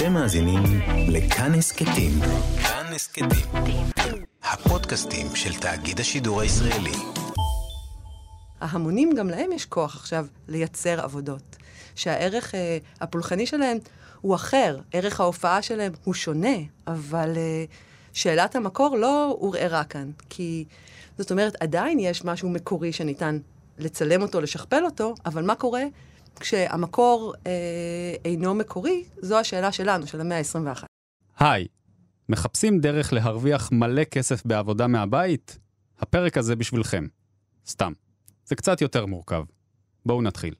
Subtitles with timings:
[0.00, 0.62] אתם מאזינים
[1.08, 2.12] לכאן הסכתים.
[2.62, 3.28] כאן הסכתים.
[4.42, 6.92] הפודקאסטים של תאגיד השידור הישראלי.
[8.60, 11.56] ההמונים, גם להם יש כוח עכשיו לייצר עבודות.
[11.94, 13.78] שהערך אה, הפולחני שלהם
[14.20, 16.56] הוא אחר, ערך ההופעה שלהם הוא שונה,
[16.86, 17.64] אבל אה,
[18.12, 20.10] שאלת המקור לא עורערה כאן.
[20.30, 20.64] כי,
[21.18, 23.38] זאת אומרת, עדיין יש משהו מקורי שניתן
[23.78, 25.82] לצלם אותו, לשכפל אותו, אבל מה קורה
[26.40, 27.52] כשהמקור אה,
[28.24, 29.04] אינו מקורי?
[29.18, 30.84] זו השאלה שלנו, של המאה ה-21.
[31.38, 31.66] היי,
[32.28, 35.58] מחפשים דרך להרוויח מלא כסף בעבודה מהבית?
[35.98, 37.06] הפרק הזה בשבילכם.
[37.66, 37.92] סתם.
[38.44, 39.42] זה קצת יותר מורכב.
[40.06, 40.54] בואו נתחיל.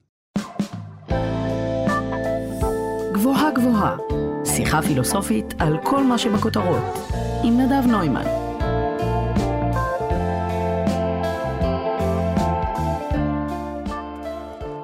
[3.13, 3.97] גבוהה גבוהה,
[4.45, 6.83] שיחה פילוסופית על כל מה שבכותרות,
[7.43, 8.40] עם נדב נוימן.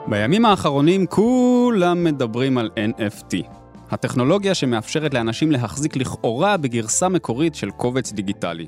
[0.10, 3.48] בימים האחרונים כולם מדברים על NFT.
[3.92, 8.68] הטכנולוגיה שמאפשרת לאנשים להחזיק לכאורה בגרסה מקורית של קובץ דיגיטלי.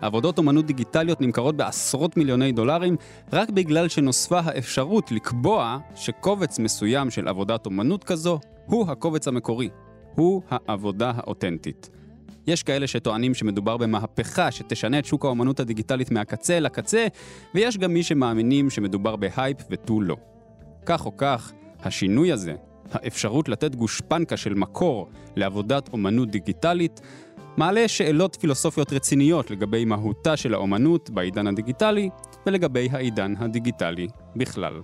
[0.00, 2.96] עבודות אומנות דיגיטליות נמכרות בעשרות מיליוני דולרים
[3.32, 9.68] רק בגלל שנוספה האפשרות לקבוע שקובץ מסוים של עבודת אומנות כזו הוא הקובץ המקורי,
[10.14, 11.90] הוא העבודה האותנטית.
[12.46, 17.06] יש כאלה שטוענים שמדובר במהפכה שתשנה את שוק האומנות הדיגיטלית מהקצה לקצה,
[17.54, 20.16] ויש גם מי שמאמינים שמדובר בהייפ ותו לא.
[20.88, 22.54] כך או כך, השינוי הזה,
[22.92, 27.00] האפשרות לתת גושפנקה של מקור לעבודת אומנות דיגיטלית,
[27.56, 32.10] מעלה שאלות פילוסופיות רציניות לגבי מהותה של האומנות בעידן הדיגיטלי
[32.46, 34.80] ולגבי העידן הדיגיטלי בכלל.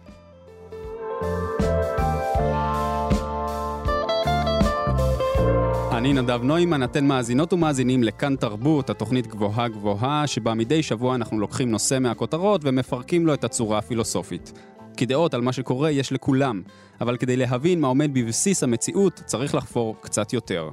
[5.93, 11.39] אני נדב נוימן, אתן מאזינות ומאזינים לכאן תרבות, התוכנית גבוהה גבוהה, שבה מדי שבוע אנחנו
[11.39, 14.53] לוקחים נושא מהכותרות ומפרקים לו את הצורה הפילוסופית.
[14.97, 16.63] כי דעות על מה שקורה יש לכולם,
[17.01, 20.71] אבל כדי להבין מה עומד בבסיס המציאות, צריך לחפור קצת יותר.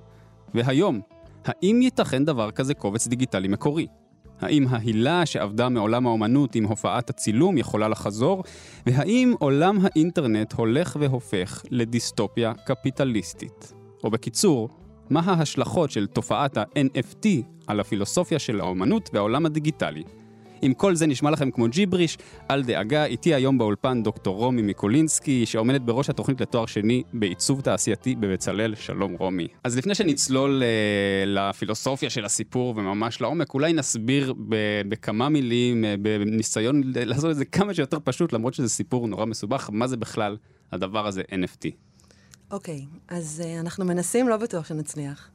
[0.54, 1.02] והיום,
[1.46, 3.88] האם ייתכן דבר כזה קובץ דיגיטלי מקורי?
[4.42, 8.44] האם ההילה שעבדה מעולם האומנות עם הופעת הצילום יכולה לחזור?
[8.86, 13.74] והאם עולם האינטרנט הולך והופך לדיסטופיה קפיטליסטית?
[14.04, 14.70] או בקיצור,
[15.10, 17.28] מה ההשלכות של תופעת ה-NFT
[17.68, 20.04] על הפילוסופיה של האומנות והעולם הדיגיטלי?
[20.64, 22.18] אם כל זה נשמע לכם כמו ג'יבריש,
[22.52, 28.16] אל דאגה, איתי היום באולפן דוקטור רומי מיקולינסקי, שעומדת בראש התוכנית לתואר שני בעיצוב תעשייתי
[28.16, 28.76] בבצלאל.
[28.76, 29.48] שלום רומי.
[29.64, 34.34] אז לפני שנצלול uh, לפילוסופיה של הסיפור וממש לעומק, אולי נסביר
[34.90, 39.70] בכמה מילים, uh, בניסיון לעשות את זה כמה שיותר פשוט, למרות שזה סיפור נורא מסובך,
[39.74, 40.38] מה זה בכלל
[40.72, 41.70] הדבר הזה NFT.
[42.52, 45.30] אוקיי, okay, אז uh, אנחנו מנסים, לא בטוח שנצליח.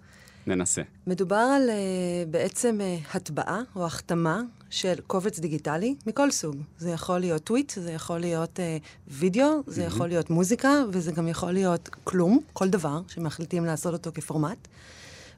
[0.46, 0.82] ננסה.
[1.06, 4.40] מדובר על uh, בעצם uh, הטבעה או החתמה
[4.70, 6.56] של קובץ דיגיטלי מכל סוג.
[6.78, 9.86] זה יכול להיות טוויט, זה יכול להיות uh, וידאו, זה mm-hmm.
[9.86, 14.68] יכול להיות מוזיקה, וזה גם יכול להיות כלום, כל דבר שמחליטים לעשות אותו כפורמט,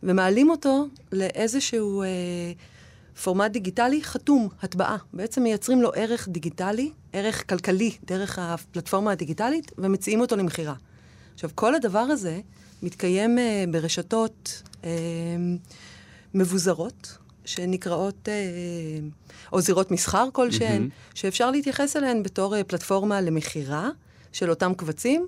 [0.03, 4.97] ומעלים אותו לאיזשהו uh, פורמט דיגיטלי חתום, הטבעה.
[5.13, 10.75] בעצם מייצרים לו ערך דיגיטלי, ערך כלכלי, דרך הפלטפורמה הדיגיטלית, ומציעים אותו למכירה.
[11.35, 12.41] עכשיו, כל הדבר הזה
[12.83, 14.87] מתקיים uh, ברשתות uh,
[16.35, 18.35] מבוזרות, שנקראות, אה,
[19.53, 21.11] או זירות מסחר כלשהן, mm-hmm.
[21.15, 23.91] שאפשר להתייחס אליהן בתור אה, פלטפורמה למכירה
[24.33, 25.27] של אותם קבצים,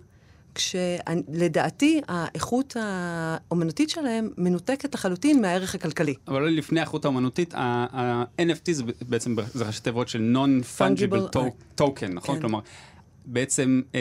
[0.55, 6.15] כשלדעתי האיכות האומנותית שלהם מנותקת לחלוטין מהערך הכלכלי.
[6.29, 11.37] אבל לפני האיכות האומנותית, ה-NFT זה בעצם, זה ראשי תיבות של Non-Fungible
[11.81, 12.35] Token, נכון?
[12.35, 12.41] כן.
[12.41, 12.61] כלומר,
[13.33, 14.01] בעצם אה,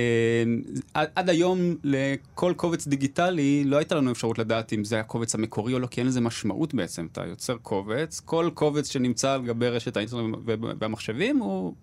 [0.93, 5.79] עד, היום לכל קובץ דיגיטלי לא הייתה לנו אפשרות לדעת אם זה הקובץ המקורי או
[5.79, 7.07] לא, כי אין לזה משמעות בעצם.
[7.11, 10.37] אתה יוצר קובץ, כל קובץ שנמצא על גבי רשת האינטרנט
[10.79, 11.73] והמחשבים הוא,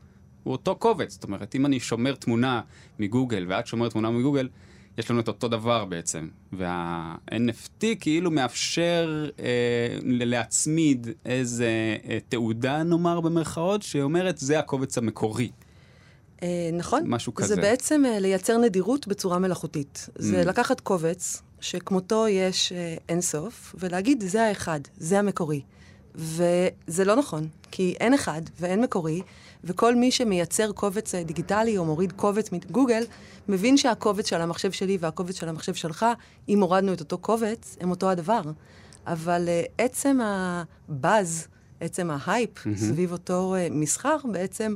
[0.42, 1.12] הוא אותו קובץ.
[1.12, 2.60] זאת אומרת, אם אני שומר תמונה
[2.98, 4.48] מגוגל ואת שומרת תמונה מגוגל,
[4.98, 6.28] יש לנו את אותו דבר בעצם.
[6.52, 15.50] וה-NFT כאילו מאפשר אה, להצמיד איזה אה, תעודה, נאמר במרכאות, שאומרת זה הקובץ המקורי.
[16.42, 17.02] אה, נכון.
[17.06, 17.54] משהו כזה.
[17.54, 20.08] זה בעצם אה, לייצר נדירות בצורה מלאכותית.
[20.08, 20.12] Mm.
[20.18, 25.60] זה לקחת קובץ שכמותו יש אה, אינסוף, ולהגיד, זה האחד, זה המקורי.
[26.14, 29.22] וזה לא נכון, כי אין אחד ואין מקורי,
[29.64, 33.04] וכל מי שמייצר קובץ דיגיטלי או מוריד קובץ מגוגל,
[33.48, 36.06] מבין שהקובץ של המחשב שלי והקובץ של המחשב שלך,
[36.48, 38.40] אם הורדנו את אותו קובץ, הם אותו הדבר.
[39.06, 41.46] אבל uh, עצם הבאז,
[41.80, 42.76] עצם ההייפ mm-hmm.
[42.76, 44.74] סביב אותו uh, מסחר, בעצם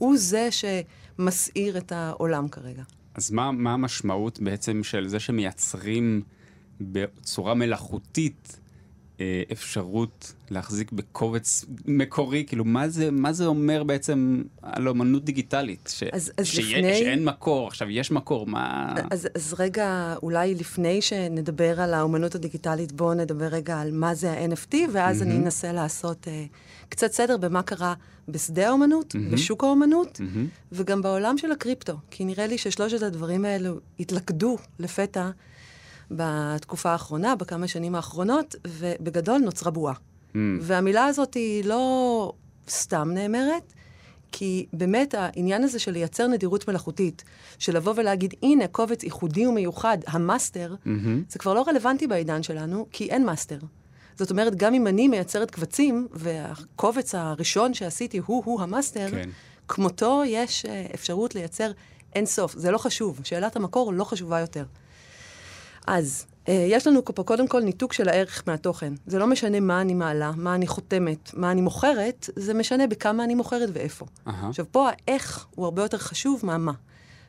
[0.00, 2.82] הוא זה שמסעיר את העולם כרגע.
[3.14, 6.22] אז מה, מה המשמעות בעצם של זה שמייצרים
[6.80, 8.60] בצורה מלאכותית
[9.52, 12.44] אפשרות להחזיק בקובץ מקורי?
[12.46, 15.92] כאילו, מה זה, מה זה אומר בעצם על אומנות דיגיטלית?
[15.96, 18.94] ש, אז- אז שיה- לפני- שאין מקור, עכשיו יש מקור, מה...
[19.10, 24.30] אז, אז רגע, אולי לפני שנדבר על האומנות הדיגיטלית, בואו נדבר רגע על מה זה
[24.32, 26.30] ה-NFT, ואז אני אנסה לעשות uh,
[26.88, 27.94] קצת סדר במה קרה
[28.28, 30.20] בשדה האומנות, בשוק האומנות,
[30.72, 31.92] וגם בעולם של הקריפטו.
[32.10, 35.30] כי נראה לי ששלושת הדברים האלו התלכדו לפתע
[36.10, 39.94] בתקופה האחרונה, בכמה שנים האחרונות, ובגדול נוצרה בועה.
[40.60, 42.32] והמילה הזאת היא לא
[42.68, 43.72] סתם נאמרת,
[44.32, 47.24] כי באמת העניין הזה של לייצר נדירות מלאכותית,
[47.58, 50.74] של לבוא ולהגיד, הנה, קובץ ייחודי ומיוחד, המאסטר,
[51.28, 53.58] זה כבר לא רלוונטי בעידן שלנו, כי אין מאסטר.
[54.18, 59.28] זאת אומרת, גם אם אני מייצרת קבצים, והקובץ הראשון שעשיתי הוא-הוא המאסטר, כן.
[59.68, 61.70] כמותו יש אה, אפשרות לייצר
[62.14, 62.54] אין סוף.
[62.56, 64.64] זה לא חשוב, שאלת המקור לא חשובה יותר.
[65.86, 68.92] אז, אה, יש לנו פה קודם כל ניתוק של הערך מהתוכן.
[69.06, 73.24] זה לא משנה מה אני מעלה, מה אני חותמת, מה אני מוכרת, זה משנה בכמה
[73.24, 74.06] אני מוכרת ואיפה.
[74.26, 74.48] אהה.
[74.48, 76.72] עכשיו, פה האיך הוא הרבה יותר חשוב מהמה.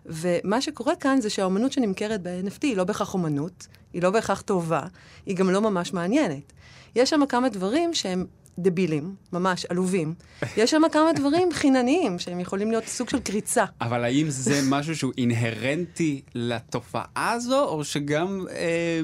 [0.06, 4.82] ומה שקורה כאן זה שהאומנות שנמכרת ב-NFT היא לא בהכרח אומנות, היא לא בהכרח טובה,
[5.26, 6.54] היא גם לא ממש מעניינת.
[6.96, 8.26] יש שם כמה דברים שהם
[8.60, 10.14] דבילים, ממש עלובים.
[10.58, 13.66] יש שם כמה דברים חינניים, שהם יכולים להיות סוג של קריצה.
[13.82, 19.00] אבל האם זה משהו שהוא אינהרנטי לתופעה הזו, או שגם, אה,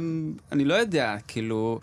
[0.52, 1.80] אני לא יודע, כאילו,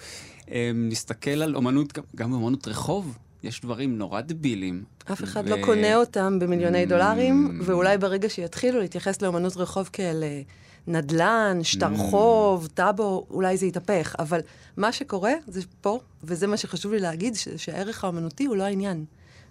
[0.50, 4.82] אה, נסתכל על אומנות, גם, גם באומנות רחוב, יש דברים נורא דבילים.
[5.12, 10.22] אף אחד ו- לא קונה אותם במיליוני דולרים, ואולי ברגע שיתחילו להתייחס לאמנות רחוב כאל
[10.22, 10.42] אה,
[10.86, 14.14] נדל"ן, שטר חוב, טאבו, אולי זה יתהפך.
[14.18, 14.40] אבל
[14.76, 19.04] מה שקורה זה פה, וזה מה שחשוב לי להגיד, ש- שהערך האמנותי הוא לא העניין.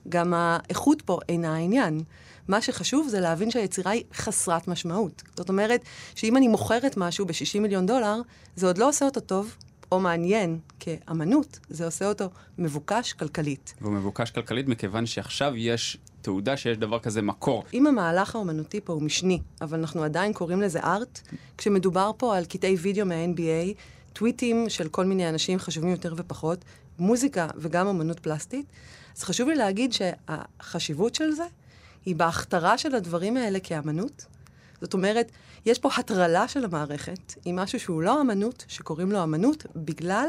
[0.09, 2.03] גם האיכות פה אינה העניין.
[2.47, 5.24] מה שחשוב זה להבין שהיצירה היא חסרת משמעות.
[5.35, 5.81] זאת אומרת,
[6.15, 8.21] שאם אני מוכרת משהו ב-60 מיליון דולר,
[8.56, 9.56] זה עוד לא עושה אותו טוב
[9.91, 13.74] או מעניין כאמנות, זה עושה אותו מבוקש כלכלית.
[13.81, 17.64] והוא מבוקש כלכלית מכיוון שעכשיו יש תעודה שיש דבר כזה מקור.
[17.74, 21.22] אם המהלך האומנותי פה הוא משני, אבל אנחנו עדיין קוראים לזה ארט,
[21.58, 23.74] כשמדובר פה על קטעי וידאו מה-NBA,
[24.14, 26.66] טוויטים של כל מיני אנשים חשובים יותר ופחות,
[27.00, 28.66] מוזיקה וגם אומנות פלסטית,
[29.18, 31.46] אז חשוב לי להגיד שהחשיבות של זה
[32.06, 34.26] היא בהכתרה של הדברים האלה כאמנות.
[34.81, 35.31] זאת אומרת,
[35.66, 40.28] יש פה הטרלה של המערכת עם משהו שהוא לא אמנות, שקוראים לו אמנות, בגלל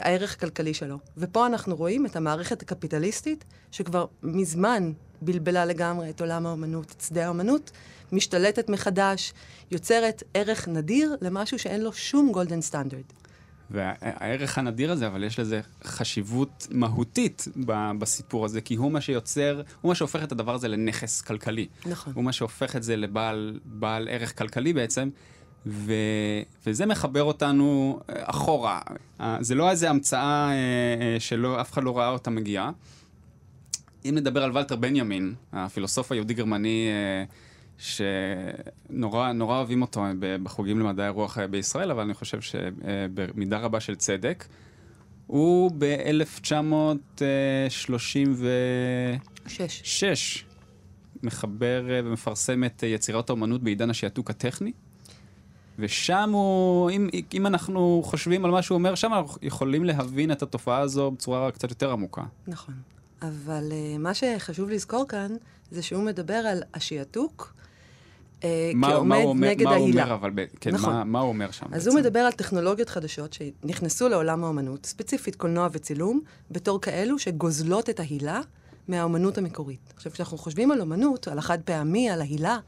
[0.00, 0.98] הערך הכלכלי שלו.
[1.16, 4.92] ופה אנחנו רואים את המערכת הקפיטליסטית, שכבר מזמן
[5.22, 7.70] בלבלה לגמרי את עולם האומנות, את שדה האומנות,
[8.12, 9.32] משתלטת מחדש,
[9.70, 13.12] יוצרת ערך נדיר למשהו שאין לו שום גולדן סטנדרט.
[13.70, 19.62] והערך הנדיר הזה, אבל יש לזה חשיבות מהותית ב- בסיפור הזה, כי הוא מה שיוצר,
[19.80, 21.66] הוא מה שהופך את הדבר הזה לנכס כלכלי.
[21.86, 22.12] נכון.
[22.16, 25.08] הוא מה שהופך את זה לבעל בעל ערך כלכלי בעצם,
[25.66, 25.92] ו,
[26.66, 28.80] וזה מחבר אותנו אה, אחורה.
[29.20, 32.70] אה, זה לא איזה המצאה אה, אה, שלא, אף אחד לא ראה אותה מגיעה.
[34.04, 37.24] אם נדבר על ולטר בנימין, הפילוסוף היהודי-גרמני, אה,
[37.78, 40.04] שנורא נורא אוהבים אותו
[40.42, 44.44] בחוגים למדעי הרוח בישראל, אבל אני חושב שבמידה רבה של צדק.
[45.26, 47.20] הוא ב-1936
[49.82, 50.44] שש.
[51.22, 54.72] מחבר ומפרסם את יצירת האומנות בעידן השעתוק הטכני.
[55.78, 60.42] ושם הוא, אם, אם אנחנו חושבים על מה שהוא אומר שם, אנחנו יכולים להבין את
[60.42, 62.22] התופעה הזו בצורה קצת יותר עמוקה.
[62.46, 62.74] נכון.
[63.22, 65.28] אבל uh, מה שחשוב לזכור כאן,
[65.70, 67.54] זה שהוא מדבר על השעתוק
[68.40, 68.44] uh,
[68.74, 70.02] מה, מה כעומד הוא אומר, נגד מה הוא ההילה.
[70.04, 70.30] אומר, אבל,
[70.60, 70.94] כן, נכון.
[70.94, 71.90] מה, מה הוא אומר שם אז בעצם?
[71.90, 78.00] הוא מדבר על טכנולוגיות חדשות שנכנסו לעולם האומנות, ספציפית קולנוע וצילום, בתור כאלו שגוזלות את
[78.00, 78.40] ההילה
[78.88, 79.92] מהאומנות המקורית.
[79.96, 82.58] עכשיו, כשאנחנו חושבים על אומנות, על החד פעמי, על ההילה,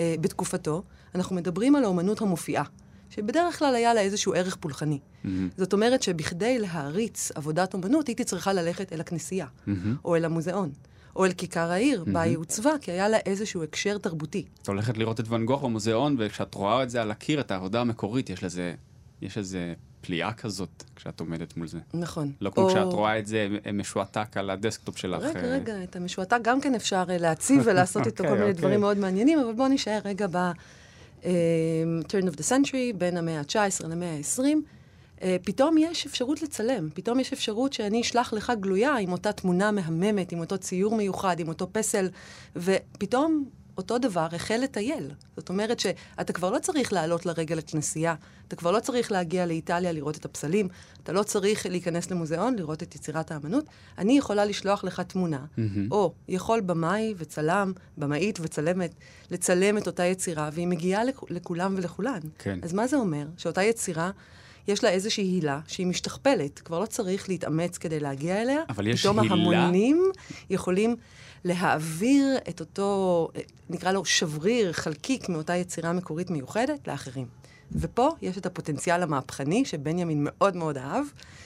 [0.00, 0.82] אה, בתקופתו,
[1.14, 2.64] אנחנו מדברים על האומנות המופיעה,
[3.10, 4.98] שבדרך כלל היה לה איזשהו ערך פולחני.
[5.24, 5.48] מהם.
[5.56, 9.96] זאת אומרת שבכדי להעריץ עבודת אומנות, הייתי צריכה ללכת אל הכנסייה, מהמם.
[10.04, 10.70] או אל המוזיאון,
[11.16, 14.44] או אל כיכר העיר, בה היא עוצבה, כי היה לה איזשהו הקשר תרבותי.
[14.62, 17.80] את הולכת לראות את ואן גוך במוזיאון, וכשאת רואה את זה על הקיר, את העבודה
[17.80, 18.74] המקורית, יש לזה,
[19.22, 21.78] יש איזה פליאה כזאת כשאת עומדת מול זה.
[21.94, 22.32] נכון.
[22.40, 25.22] לא כמו או- כשאת רואה את זה משועתק על הדסקטופ שלך.
[25.22, 28.50] רגע, אה, רגע, את המשועתק גם כן אפשר אה, להציב ולעשות איתו כל אוקיי, מיני
[28.50, 28.60] אוקיי.
[28.60, 30.36] דברים מאוד מעניינים, אבל בואו נישאר רגע ב...
[31.24, 31.32] אה,
[32.08, 34.42] turn of the century, בין המאה ה-19 למאה ה-20.
[35.22, 39.70] אה, פתאום יש אפשרות לצלם, פתאום יש אפשרות שאני אשלח לך גלויה עם אותה תמונה
[39.70, 42.08] מהממת, עם אותו ציור מיוחד, עם אותו פסל,
[42.56, 43.44] ופתאום
[43.78, 45.10] אותו דבר החל לטייל.
[45.36, 48.14] זאת אומרת שאתה כבר לא צריך לעלות לרגל לכנסייה,
[48.48, 50.68] אתה כבר לא צריך להגיע לאיטליה לראות את הפסלים,
[51.02, 53.64] אתה לא צריך להיכנס למוזיאון לראות את יצירת האמנות.
[53.98, 55.88] אני יכולה לשלוח לך תמונה, מהמם.
[55.92, 58.94] או יכול במאי וצלם, במאית וצלמת,
[59.30, 62.20] לצלם את אותה יצירה, והיא מגיעה לכ- לכולם ולכולן.
[62.38, 62.58] כן.
[62.62, 63.26] אז מה זה אומר?
[63.36, 64.10] שאותה יצירה
[64.68, 68.60] יש לה איזושהי הילה שהיא משתכפלת, כבר לא צריך להתאמץ כדי להגיע אליה.
[68.68, 69.34] אבל יש פתאום הילה?
[69.34, 70.02] ההמונים
[70.50, 70.96] יכולים
[71.46, 73.28] להעביר את אותו,
[73.70, 77.26] נקרא לו שבריר, חלקיק מאותה יצירה מקורית מיוחדת לאחרים.
[77.72, 81.04] ופה יש את הפוטנציאל המהפכני שבנימין מאוד מאוד אהב,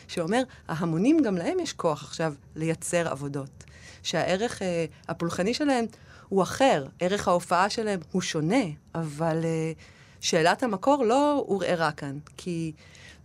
[0.09, 3.65] שאומר, ההמונים גם להם יש כוח עכשיו לייצר עבודות.
[4.03, 5.85] שהערך אה, הפולחני שלהם
[6.29, 8.65] הוא אחר, ערך ההופעה שלהם הוא שונה,
[8.95, 9.73] אבל אה,
[10.21, 12.73] שאלת המקור לא עורערה כאן, כי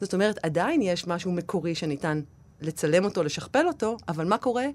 [0.02, 2.22] זאת אומרת, עדיין יש משהו מקורי שניתן
[2.62, 4.66] לצלם אותו, לשכפל אותו, אבל מה קורה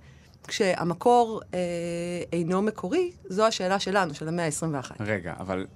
[0.48, 1.58] כשהמקור אה,
[2.32, 3.10] אינו מקורי?
[3.28, 4.92] זו השאלה שלנו, של המאה ה-21.
[5.00, 5.66] רגע, אבל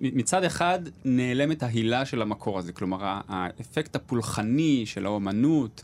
[0.00, 5.82] מצד אחד נעלמת ההילה של המקור הזה, כלומר האפקט הפולחני של האומנות,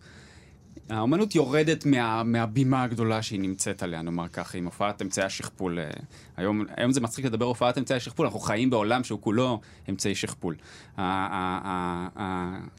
[0.90, 5.78] האומנות יורדת מה, מהבימה הגדולה שהיא נמצאת עליה, נאמר ככה, עם הופעת אמצעי השכפול.
[5.78, 5.90] אה,
[6.36, 9.60] היום, היום זה מצחיק לדבר הופעת אמצעי השכפול, אנחנו חיים בעולם שהוא כולו
[9.90, 10.56] אמצעי שכפול.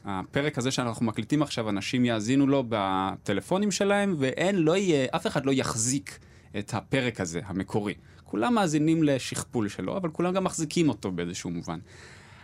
[0.04, 5.46] הפרק הזה שאנחנו מקליטים עכשיו, אנשים יאזינו לו בטלפונים שלהם, ואין, לא יהיה, אף אחד
[5.46, 6.18] לא יחזיק
[6.58, 7.94] את הפרק הזה, המקורי.
[8.24, 11.78] כולם מאזינים לשכפול שלו, אבל כולם גם מחזיקים אותו באיזשהו מובן.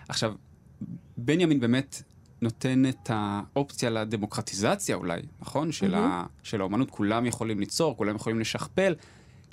[0.09, 0.35] עכשיו,
[1.17, 2.03] בנימין באמת
[2.43, 5.73] נותן את האופציה לדמוקרטיזציה אולי, נכון?
[5.73, 8.95] של, ה, של האומנות, כולם יכולים ליצור, כולם יכולים לשכפל,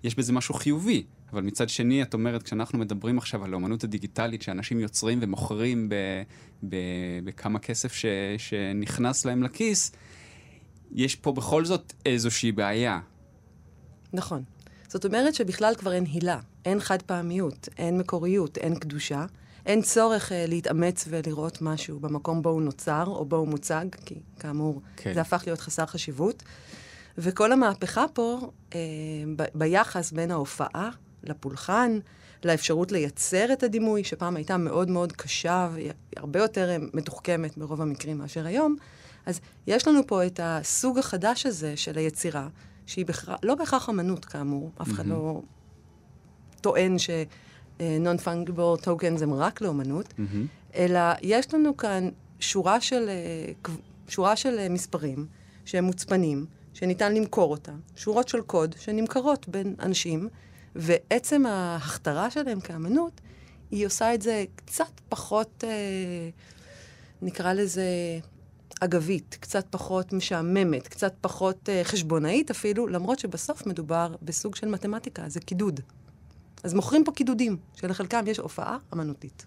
[0.03, 1.03] יש בזה משהו חיובי.
[1.33, 5.95] אבל מצד שני, את אומרת, כשאנחנו מדברים עכשיו על האומנות הדיגיטלית, שאנשים יוצרים ומוכרים ב,
[6.69, 6.75] ב,
[7.23, 8.05] בכמה כסף ש,
[8.37, 9.91] שנכנס להם לכיס,
[10.91, 12.99] יש פה בכל זאת איזושהי בעיה.
[14.13, 14.43] נכון.
[14.87, 19.25] זאת אומרת שבכלל כבר אין הילה, אין חד פעמיות, אין מקוריות, אין קדושה.
[19.65, 24.15] אין צורך אה, להתאמץ ולראות משהו במקום בו הוא נוצר או בו הוא מוצג, כי
[24.39, 25.13] כאמור, כן.
[25.13, 26.43] זה הפך להיות חסר חשיבות.
[27.17, 28.79] וכל המהפכה פה, אה,
[29.35, 30.89] ב- ביחס בין ההופעה
[31.23, 31.99] לפולחן,
[32.45, 37.81] לאפשרות לייצר את הדימוי, שפעם הייתה מאוד מאוד קשה והיא הרבה יותר אה, מתוחכמת ברוב
[37.81, 38.75] המקרים מאשר היום,
[39.25, 42.47] אז יש לנו פה את הסוג החדש הזה של היצירה,
[42.85, 43.29] שהיא בכ...
[43.43, 45.41] לא בהכרח אמנות, כאמור, אף אחד לא
[46.61, 47.09] טוען ש...
[47.79, 50.45] non-fungible tokens הם רק לאומנות, מהמם.
[50.75, 52.09] אלא יש לנו כאן
[52.39, 53.73] שורה של, אה,
[54.07, 55.25] שורה של אה, מספרים
[55.65, 60.29] שהם מוצפנים, שניתן למכור אותם, שורות של קוד שנמכרות בין אנשים,
[60.75, 63.21] ועצם ההכתרה שלהם כאמנות,
[63.71, 66.29] היא עושה את זה קצת פחות, אה,
[67.21, 67.83] נקרא לזה,
[68.79, 75.23] אגבית, קצת פחות משעממת, קצת פחות אה, חשבונאית אפילו, למרות שבסוף מדובר בסוג של מתמטיקה,
[75.27, 75.79] זה קידוד.
[76.63, 79.45] אז מוכרים פה קידודים, שלחלקם יש הופעה אמנותית.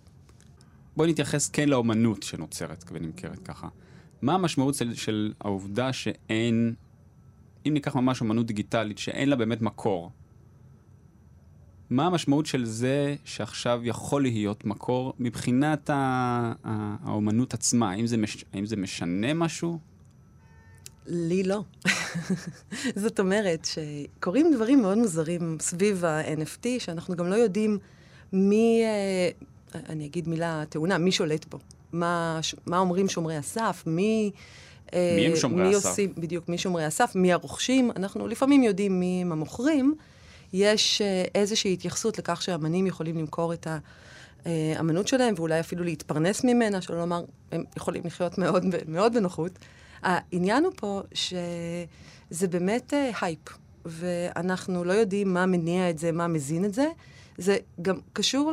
[0.96, 3.68] בואי נתייחס כן לאומנות שנוצרת ונמכרת ככה.
[4.22, 6.74] מה המשמעות של, של העובדה שאין,
[7.66, 10.10] אם ניקח ממש אומנות דיגיטלית, שאין לה באמת מקור,
[11.90, 16.52] מה המשמעות של זה שעכשיו יכול להיות מקור מבחינת ה,
[17.04, 17.90] האומנות עצמה?
[17.90, 19.78] האם זה, מש, האם זה משנה משהו?
[21.06, 21.60] לי לא.
[23.02, 27.78] זאת אומרת שקורים דברים מאוד מוזרים סביב ה-NFT, שאנחנו גם לא יודעים
[28.32, 31.58] מי, אה, אני אגיד מילה טעונה, מי שולט בו.
[31.92, 34.30] מה, מה אומרים שומרי הסף, מי...
[34.94, 35.88] אה, מי הם שומרי מי הסף?
[35.88, 37.90] עושים, בדיוק, מי שומרי הסף, מי הרוכשים.
[37.96, 39.94] אנחנו לפעמים יודעים מי הם המוכרים.
[40.52, 43.66] יש אה, איזושהי התייחסות לכך שאמנים יכולים למכור את
[44.44, 49.58] האמנות שלהם, ואולי אפילו להתפרנס ממנה, שלא לומר, הם יכולים לחיות מאוד, מאוד בנוחות.
[50.02, 53.38] העניין הוא פה שזה באמת אה, הייפ,
[53.84, 56.86] ואנחנו לא יודעים מה מניע את זה, מה מזין את זה.
[57.38, 58.52] זה גם קשור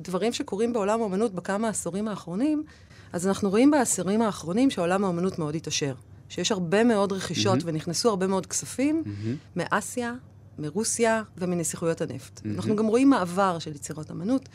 [0.00, 2.64] לדברים שקורים בעולם האומנות בכמה עשורים האחרונים.
[3.12, 5.94] אז אנחנו רואים בעשורים האחרונים שעולם האומנות מאוד התעשר.
[6.28, 7.68] שיש הרבה מאוד רכישות מהמם.
[7.68, 9.36] ונכנסו הרבה מאוד כספים מהמם.
[9.56, 10.14] מאסיה,
[10.58, 12.40] מרוסיה ומנסיכויות הנפט.
[12.54, 14.48] אנחנו גם רואים מעבר של יצירות אמנות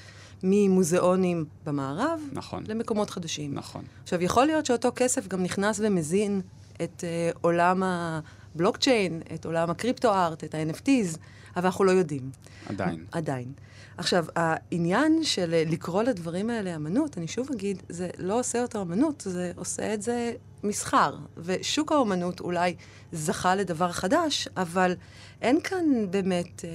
[0.43, 3.53] ממוזיאונים במערב נכון, למקומות חדשים.
[3.53, 3.83] נכון.
[4.03, 6.41] עכשיו, יכול להיות שאותו כסף גם נכנס ומזין
[6.83, 11.17] את uh, עולם הבלוקצ'יין, את עולם הקריפטו-ארט, את ה-NFTs,
[11.55, 12.31] אבל אנחנו לא יודעים.
[12.69, 13.05] עדיין.
[13.11, 13.53] עדיין.
[13.97, 18.81] עכשיו, העניין של אה, לקרוא לדברים האלה אמנות, אני שוב אגיד, זה לא עושה אותו
[18.81, 21.15] אמנות, זה עושה את זה מסחר.
[21.37, 22.75] ושוק האומנות אולי
[23.11, 24.95] זכה לדבר חדש, אבל
[25.41, 26.69] אין כאן באמת אה,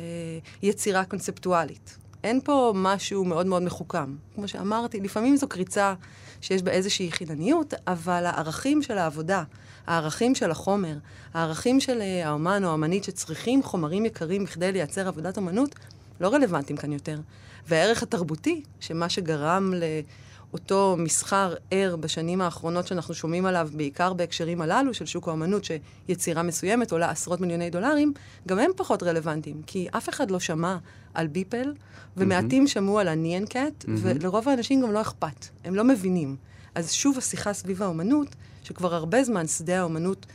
[0.63, 1.99] יצירה קונספטואלית.
[2.25, 4.15] אין פה משהו מאוד מאוד מחוכם.
[4.35, 5.95] כמו שאמרתי, לפעמים זו קריצה
[6.41, 9.43] שיש בה איזושהי חינניות, אבל הערכים של העבודה,
[9.87, 10.97] הערכים של החומר,
[11.35, 15.75] הערכים של אה, האומן או האמנית שצריכים חומרים יקרים בכדי לייצר עבודת אומנות,
[16.21, 17.19] לא רלוונטיים כאן יותר.
[17.69, 19.73] והערך התרבותי, שמה שגרם
[20.53, 26.43] לאותו מסחר ער בשנים האחרונות שאנחנו שומעים עליו, בעיקר בהקשרים הללו של שוק האומנות, שיצירה
[26.43, 28.13] מסוימת עולה עשרות מיליוני דולרים,
[28.49, 30.77] גם הם פחות רלוונטיים, כי אף אחד לא שמע
[31.15, 31.75] על ביפל,
[32.17, 36.37] ומעטים שמעו על הניאנקט, ולרוב האנשים גם לא אכפת, הם לא מבינים.
[36.75, 38.29] אז שוב השיחה סביב האומנות,
[38.63, 40.27] שכבר הרבה זמן שדה האומנות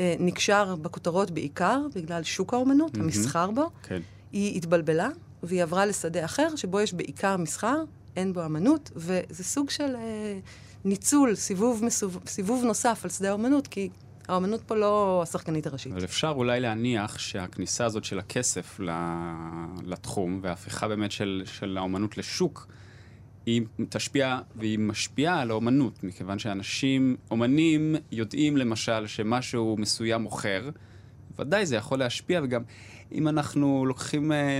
[0.00, 3.00] אה, נקשר בכותרות בעיקר בגלל שוק האומנות, mm-hmm.
[3.00, 4.00] המסחר בו, כן.
[4.32, 5.08] היא התבלבלה,
[5.42, 7.84] והיא עברה לשדה אחר, שבו יש בעיקר מסחר,
[8.18, 10.38] אין בו אמנות, וזה סוג של אה,
[10.84, 13.88] ניצול, סיבוב, מסוב, סיבוב נוסף על שדה האומנות, כי
[14.28, 15.92] האומנות פה לא השחקנית הראשית.
[15.92, 18.80] אבל אפשר אולי להניח שהכניסה הזאת של הכסף
[19.84, 22.66] לתחום, וההפיכה באמת של, של האומנות לשוק,
[23.46, 30.70] היא תשפיע והיא משפיעה על האומנות, מכיוון שאנשים, אומנים, יודעים למשל שמשהו מסוים מוכר,
[31.38, 32.62] ודאי זה יכול להשפיע, וגם
[33.12, 34.58] אם אנחנו לוקחים, אה,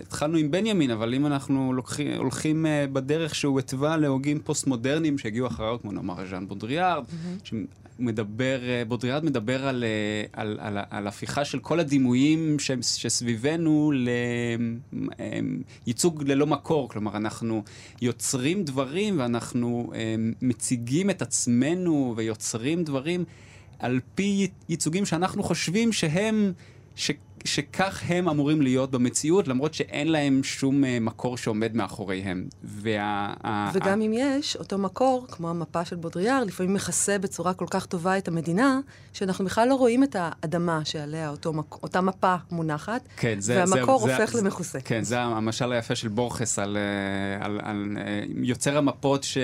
[0.00, 5.46] התחלנו עם בנימין, אבל אם אנחנו לוקחים, הולכים אה, בדרך שהוא התווה להוגים פוסט-מודרניים שהגיעו
[5.46, 7.50] אחריו, כמו נאמר ז'אן בודריארד, mm-hmm.
[7.98, 9.84] שמדבר, אה, בודריארד מדבר על,
[10.32, 13.92] על, על, על הפיכה של כל הדימויים ש, שסביבנו
[15.86, 17.62] לייצוג ללא מקור, כלומר אנחנו
[18.02, 19.92] יוצרים דברים ואנחנו
[20.42, 23.24] מציגים את עצמנו ויוצרים דברים
[23.78, 26.52] על פי ייצוגים שאנחנו חושבים שהם...
[26.96, 27.10] ש,
[27.44, 32.48] שכך הם אמורים להיות במציאות, למרות שאין להם שום uh, מקור שעומד מאחוריהם.
[32.64, 33.34] וה,
[33.72, 34.04] וגם ה...
[34.04, 38.28] אם יש, אותו מקור, כמו המפה של בודריאר, לפעמים מכסה בצורה כל כך טובה את
[38.28, 38.80] המדינה,
[39.12, 41.52] שאנחנו בכלל לא רואים את האדמה שעליה אותו,
[41.82, 44.80] אותה מפה מונחת, כן, זה, והמקור זה, הופך זה, למכוסה.
[44.80, 49.38] כן, זה המשל היפה של בורכס על, אה, על, על, על אה, יוצר המפות ש...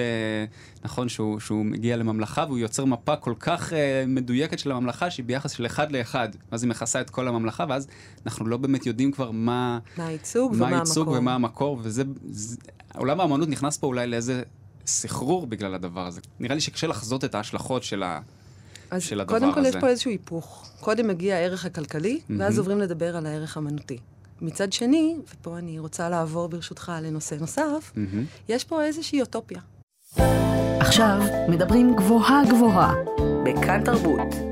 [0.85, 3.75] נכון, שהוא, שהוא מגיע לממלכה והוא יוצר מפה כל כך uh,
[4.07, 6.29] מדויקת של הממלכה שהיא ביחס של אחד לאחד.
[6.53, 7.82] ואז היא מכסה את כל הממלכה, ואז
[8.27, 9.79] אנחנו לא באמת יודעים כבר מה...
[9.97, 11.19] מה הייצוג ומה הייצוג המקור.
[11.19, 12.03] ומה המקור, וזה...
[12.31, 12.57] זה,
[12.95, 14.43] עולם האמנות נכנס פה אולי לאיזה
[14.87, 16.21] סחרור בגלל הדבר הזה.
[16.41, 18.21] נראה לי שקשה לחזות את ההשלכות של, ה,
[18.99, 19.47] של הדבר הזה.
[19.47, 20.69] אז קודם כל יש פה איזשהו היפוך.
[20.81, 22.33] קודם מגיע הערך הכלכלי, mm-hmm.
[22.39, 23.99] ואז עוברים לדבר על הערך האמנותי.
[24.41, 28.49] מצד שני, ופה אני רוצה לעבור ברשותך לנושא נוסף, mm-hmm.
[28.49, 29.61] יש פה איזושהי אוטופיה.
[30.81, 32.93] עכשיו מדברים גבוהה גבוהה,
[33.45, 34.52] בכאן תרבות.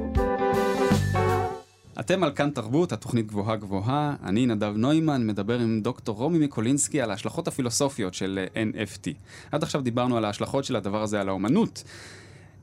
[2.01, 4.15] אתם על כאן תרבות, התוכנית גבוהה גבוהה.
[4.23, 9.11] אני נדב נוימן, מדבר עם דוקטור רומי מיקולינסקי על ההשלכות הפילוסופיות של NFT.
[9.53, 11.85] עד עכשיו דיברנו על ההשלכות של הדבר הזה על האומנות.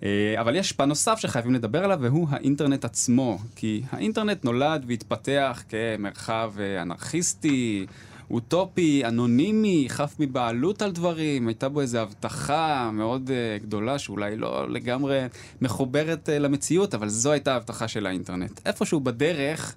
[0.03, 3.37] אה, אבל יש פן נוסף שחייבים לדבר עליו, והוא האינטרנט עצמו.
[3.55, 7.85] כי האינטרנט נולד והתפתח כמרחב אה, אנרכיסטי,
[8.31, 14.69] אוטופי, אנונימי, חף מבעלות על דברים, הייתה בו איזו הבטחה מאוד uh, גדולה שאולי לא
[14.69, 15.25] לגמרי
[15.61, 18.59] מחוברת uh, למציאות, אבל זו הייתה ההבטחה של האינטרנט.
[18.65, 19.75] איפשהו בדרך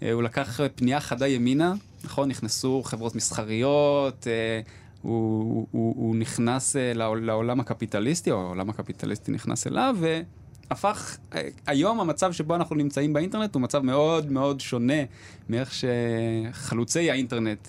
[0.00, 2.28] uh, הוא לקח פנייה חדה ימינה, נכון?
[2.28, 4.68] נכנסו חברות מסחריות, uh,
[5.02, 10.20] הוא, הוא, הוא נכנס uh, לעולם הקפיטליסטי, או העולם הקפיטליסטי נכנס אליו, ו...
[10.70, 11.16] הפך,
[11.66, 15.02] היום המצב שבו אנחנו נמצאים באינטרנט הוא מצב מאוד מאוד שונה
[15.48, 17.68] מאיך שחלוצי האינטרנט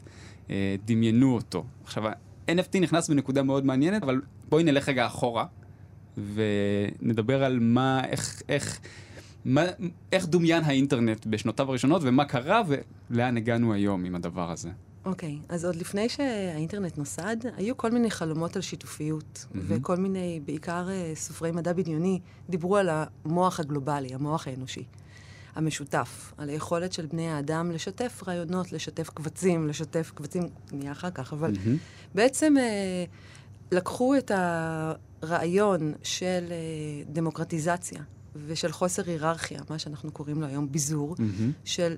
[0.50, 1.64] אה, דמיינו אותו.
[1.84, 5.46] עכשיו, ה-NFT נכנס בנקודה מאוד מעניינת, אבל בואי נלך רגע אחורה,
[6.34, 8.80] ונדבר על מה, איך, איך,
[9.46, 9.62] מה,
[10.12, 12.62] איך דומיין האינטרנט בשנותיו הראשונות, ומה קרה,
[13.10, 14.70] ולאן הגענו היום עם הדבר הזה.
[15.06, 19.58] אוקיי, okay, אז עוד לפני שהאינטרנט נוסד, היו כל מיני חלומות על שיתופיות, mm-hmm.
[19.68, 24.84] וכל מיני, בעיקר אה, סופרי מדע בדיוני, דיברו על המוח הגלובלי, המוח האנושי.
[25.56, 31.34] המשותף, על היכולת של בני האדם לשתף רעיונות, לשתף קבצים, לשתף קבצים, נהיה אחר כך,
[31.34, 32.16] אבל mm-hmm.
[32.16, 33.06] בעצם אה,
[33.72, 34.32] לקחו את
[35.24, 38.02] הרעיון של אה, דמוקרטיזציה
[38.48, 41.52] ושל חוסר היררכיה, מה שאנחנו קוראים לו היום ביזור, mm-hmm.
[41.66, 41.96] של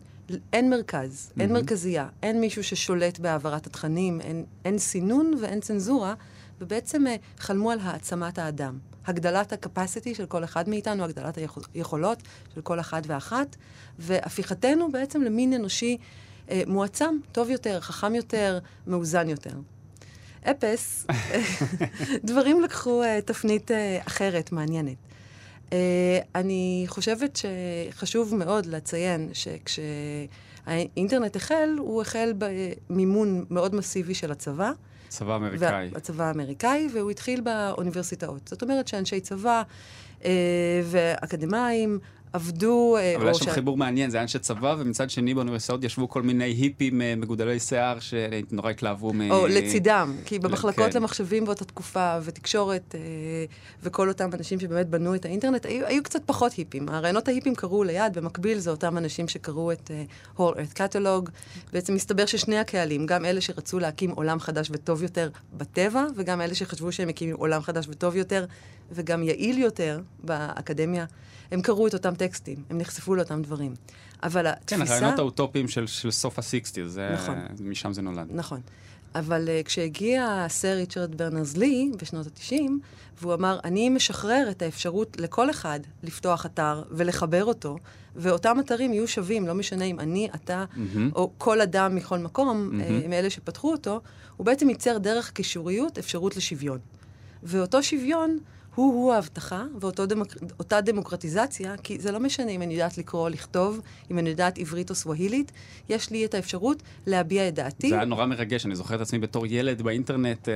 [0.53, 1.41] אין מרכז, mm-hmm.
[1.41, 6.13] אין מרכזייה, אין מישהו ששולט בהעברת התכנים, אין, אין סינון ואין צנזורה,
[6.61, 8.77] ובעצם אה, חלמו על העצמת האדם.
[9.07, 11.37] הגדלת ה-capacity של כל אחד מאיתנו, הגדלת
[11.73, 12.23] היכולות
[12.55, 13.55] של כל אחד ואחת,
[13.99, 15.97] והפיכתנו בעצם למין אנושי
[16.49, 19.53] אה, מועצם, טוב יותר, חכם יותר, מאוזן יותר.
[20.51, 21.07] אפס,
[22.27, 25.06] דברים לקחו אה, תפנית אה, אחרת, מעניינת.
[25.73, 27.39] אה, אני חושבת
[27.91, 34.71] שחשוב מאוד לציין שכשהאינטרנט החל, הוא החל במימון מאוד מסיבי של הצבא.
[35.09, 35.91] צבא אמריקאי.
[35.95, 38.47] הצבא האמריקאי, והוא התחיל באוניברסיטאות.
[38.47, 39.63] זאת אומרת שאנשי צבא
[40.25, 40.31] אה,
[40.83, 41.99] ואקדמאים
[42.33, 42.95] עבדו...
[42.97, 43.49] אה, אבל היה שם ש...
[43.49, 47.59] חיבור מעניין, זה היה אנשי צבא, ומצד שני באוניברסיטאות ישבו כל מיני היפים אה, מגודלי
[47.59, 49.31] שיער שנורא התלהבו מ...
[49.31, 50.99] או לצידם, כי במחלקות כן.
[50.99, 52.99] למחשבים באותה תקופה, ותקשורת, אה,
[53.83, 56.89] וכל אותם אנשים שבאמת בנו את האינטרנט, היו, היו קצת פחות היפים.
[56.89, 59.91] הרעיונות ההיפים קרו ליד, במקביל זה אותם אנשים שקראו את
[60.35, 61.29] uh, Whole Earth Catalog.
[61.73, 66.55] בעצם מסתבר ששני הקהלים, גם אלה שרצו להקים עולם חדש וטוב יותר בטבע, וגם אלה
[66.55, 68.45] שחשבו שהם מקימים עולם חדש וטוב יותר,
[68.91, 71.05] וגם יעיל יותר באקדמיה.
[71.51, 73.73] הם קראו את אותם טקסטים, הם נחשפו לאותם דברים.
[74.23, 74.85] אבל כן, התפיסה...
[74.85, 76.79] כן, הרעיונות האוטופיים של, של סוף ה-60,
[77.13, 77.35] נכון.
[77.59, 78.27] משם זה נולד.
[78.29, 78.61] נכון.
[79.15, 82.55] אבל uh, כשהגיע סר ריצ'רד ברנרס לי בשנות ה-90,
[83.21, 87.77] והוא אמר, אני משחרר את האפשרות לכל אחד לפתוח אתר ולחבר אותו,
[88.15, 91.15] ואותם אתרים יהיו שווים, לא משנה אם אני, אתה, mm-hmm.
[91.15, 93.05] או כל אדם מכל מקום, mm-hmm.
[93.05, 94.01] uh, מאלה שפתחו אותו,
[94.37, 96.79] הוא בעצם ייצר דרך קישוריות אפשרות לשוויון.
[97.43, 98.37] ואותו שוויון
[98.77, 104.19] הוא-הוא ההבטחה ואותה דמוקרטיזציה, כי זה לא משנה אם אני יודעת לקרוא או לכתוב, אם
[104.19, 105.51] אני יודעת עברית או סווהילית,
[105.89, 107.89] יש לי את האפשרות להביע את דעתי.
[107.89, 110.53] זה היה נורא מרגש, אני זוכר את עצמי בתור ילד באינטרנט אה,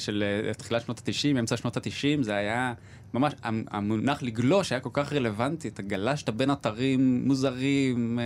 [0.00, 2.72] של אה, תחילת שנות ה-90, אמצע שנות ה-90, זה היה
[3.14, 8.18] ממש, המונח לגלוש היה כל כך רלוונטי, אתה גלשת בין אתרים מוזרים.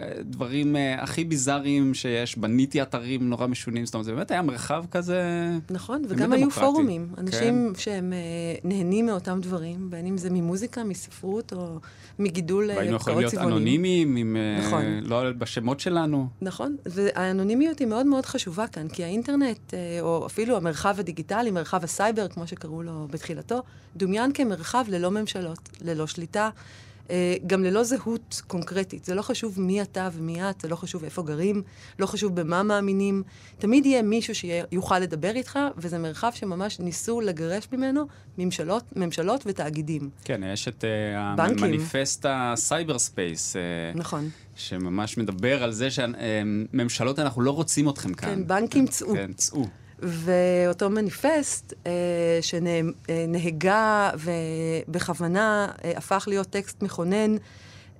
[0.00, 4.42] אה, דברים uh, הכי ביזאריים שיש, בניתי אתרים נורא משונים, זאת אומרת, זה באמת היה
[4.42, 5.22] מרחב כזה...
[5.70, 7.80] נכון, וגם היו פורומים, אנשים כן.
[7.80, 11.78] שהם uh, נהנים מאותם דברים, בין אם זה ממוזיקה, מספרות או
[12.18, 12.96] מגידול הפקעות צבעונים.
[12.96, 14.84] והיינו יכולים להיות אנונימיים, עם, נכון.
[15.02, 16.28] לא בשמות שלנו.
[16.42, 22.28] נכון, והאנונימיות היא מאוד מאוד חשובה כאן, כי האינטרנט, או אפילו המרחב הדיגיטלי, מרחב הסייבר,
[22.28, 23.62] כמו שקראו לו בתחילתו,
[23.96, 26.50] דומיין כמרחב ללא ממשלות, ללא שליטה.
[27.10, 29.04] אה, גם ללא זהות קונקרטית.
[29.04, 31.62] זה לא חשוב מי אתה ומי את, זה לא חשוב איפה גרים,
[31.98, 33.22] לא חשוב במה מאמינים.
[33.58, 38.06] תמיד יהיה מישהו שיוכל לדבר איתך, וזה מרחב שממש ניסו לגרש ממנו
[38.38, 40.10] ממשלות, ממשלות ותאגידים.
[40.24, 43.56] כן, יש את uh, המניפסט ה cyber space.
[43.56, 44.28] Uh, נכון.
[44.54, 48.28] שממש מדבר על זה שממשלות, אנחנו לא רוצים אתכם כאן.
[48.28, 49.14] כן, בנקים צאו.
[49.14, 49.66] כן, צאו.
[50.02, 54.10] ואותו מניפסט אה, שנהגה
[54.88, 57.36] ובכוונה אה, הפך להיות טקסט מכונן,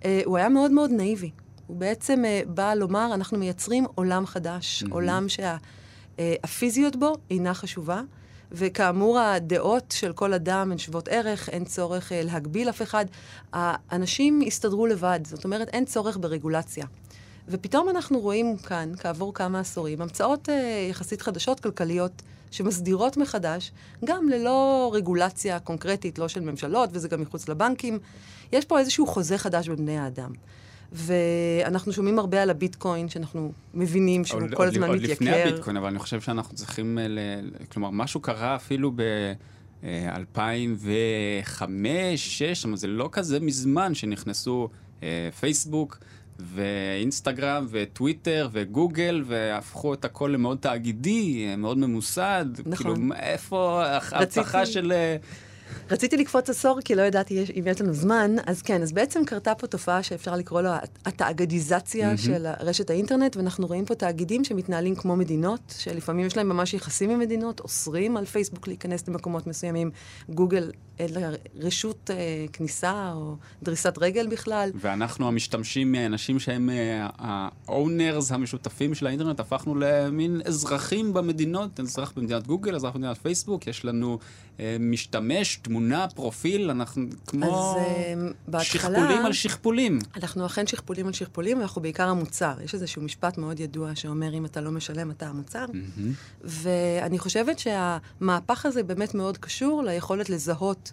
[0.05, 1.31] אה, הוא היה מאוד מאוד נאיבי.
[1.67, 4.93] הוא בעצם אה, בא לומר, אנחנו מייצרים עולם חדש, mm-hmm.
[4.93, 8.03] עולם שהפיזיות בו אינה חשובה.
[8.55, 13.05] וכאמור, הדעות של כל אדם הן שוות ערך, אין צורך אה, להגביל אף אחד.
[13.53, 16.87] האנשים יסתדרו לבד, זאת אומרת, אין צורך ברגולציה.
[17.49, 23.73] ופתאום אנחנו רואים כאן, כעבור כמה עשורים, המצאות אה, יחסית חדשות כלכליות שמסדירות מחדש,
[24.05, 27.99] גם ללא רגולציה קונקרטית, לא של ממשלות, וזה גם מחוץ לבנקים.
[28.53, 30.31] יש פה איזשהו חוזה חדש בין בני האדם.
[30.93, 35.13] ואנחנו שומעים הרבה על הביטקוין, שאנחנו מבינים שהוא כל הזמן עוד מתייקר.
[35.13, 37.19] עוד לפני הביטקוין, אבל אני חושב שאנחנו צריכים, ל...
[37.73, 39.03] כלומר, משהו קרה אפילו ב...
[39.85, 40.87] 2005,
[41.63, 44.69] 2006, זאת אומרת, זה לא כזה מזמן שנכנסו
[45.03, 45.99] אה, פייסבוק,
[46.39, 52.47] ואינסטגרם וטוויטר וגוגל, והפכו את הכל למאוד תאגידי, מאוד ממוסד.
[52.67, 52.95] נכון.
[52.95, 54.93] כאילו, איפה ההבטחה של...
[55.91, 59.25] אה, רציתי לקפוץ עשור, כי לא ידעתי אם יש לנו זמן, אז כן, אז בעצם
[59.25, 62.17] קרתה פה תופעה שאפשר לקרוא לה התאגדיזציה mm-hmm.
[62.17, 67.11] של רשת האינטרנט, ואנחנו רואים פה תאגידים שמתנהלים כמו מדינות, שלפעמים יש להם ממש יחסים
[67.11, 69.91] עם מדינות, אוסרים על פייסבוק להיכנס למקומות מסוימים,
[70.29, 74.71] גוגל אין לה רשות אה, כניסה או דריסת רגל בכלל.
[74.75, 76.71] ואנחנו המשתמשים, אנשים שהם
[77.19, 83.67] ה-owners אה, המשותפים של האינטרנט, הפכנו למין אזרחים במדינות, אזרח במדינת גוגל, אזרח במדינת פייסבוק,
[83.67, 84.19] יש לנו
[84.61, 88.15] אה, משתמש, תמונה, פרופיל, אנחנו כמו אז, אה,
[88.49, 89.99] בהתחלה, שכפולים על שכפולים.
[90.17, 92.55] אנחנו אכן שכפולים על שכפולים, ואנחנו בעיקר המוצר.
[92.65, 95.65] יש איזשהו משפט מאוד ידוע שאומר, אם אתה לא משלם, אתה המוצר.
[95.65, 96.45] Mm-hmm.
[96.45, 100.93] ואני חושבת שהמהפך הזה באמת מאוד קשור ליכולת לזהות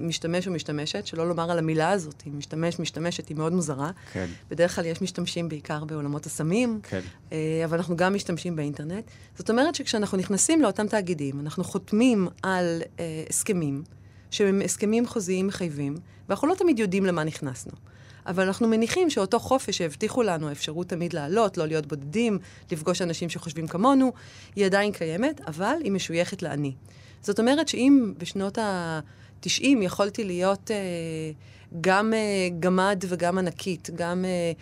[0.00, 3.90] משתמש או משתמשת, שלא לומר על המילה הזאת, אם משתמש, משתמשת, היא מאוד מוזרה.
[4.12, 4.26] כן.
[4.50, 7.00] בדרך כלל יש משתמשים בעיקר בעולמות הסמים, כן.
[7.32, 9.04] אה, אבל אנחנו גם משתמשים באינטרנט.
[9.38, 13.82] זאת אומרת שכשאנחנו נכנסים לאותם תאגידים, אנחנו חותמים על אה, הסכמים,
[14.30, 15.96] שהם הסכמים חוזיים מחייבים,
[16.28, 17.72] ואנחנו לא תמיד יודעים למה נכנסנו.
[18.26, 22.38] אבל אנחנו מניחים שאותו חופש שהבטיחו לנו, האפשרות תמיד לעלות, לא להיות בודדים,
[22.72, 24.12] לפגוש אנשים שחושבים כמונו,
[24.56, 26.72] היא עדיין קיימת, אבל היא משויכת לאני.
[27.22, 28.58] זאת אומרת שאם בשנות
[29.46, 30.76] ה-90 יכולתי להיות אה,
[31.80, 34.52] גם אה, גמד וגם ענקית, גם אה,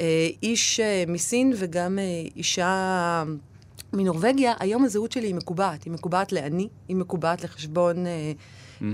[0.00, 2.04] אה, איש אה, מסין וגם אה,
[2.36, 3.24] אישה
[3.92, 5.84] מנורבגיה, היום הזהות שלי היא מקובעת.
[5.84, 8.06] היא מקובעת לאני, היא מקובעת לחשבון...
[8.06, 8.32] אה,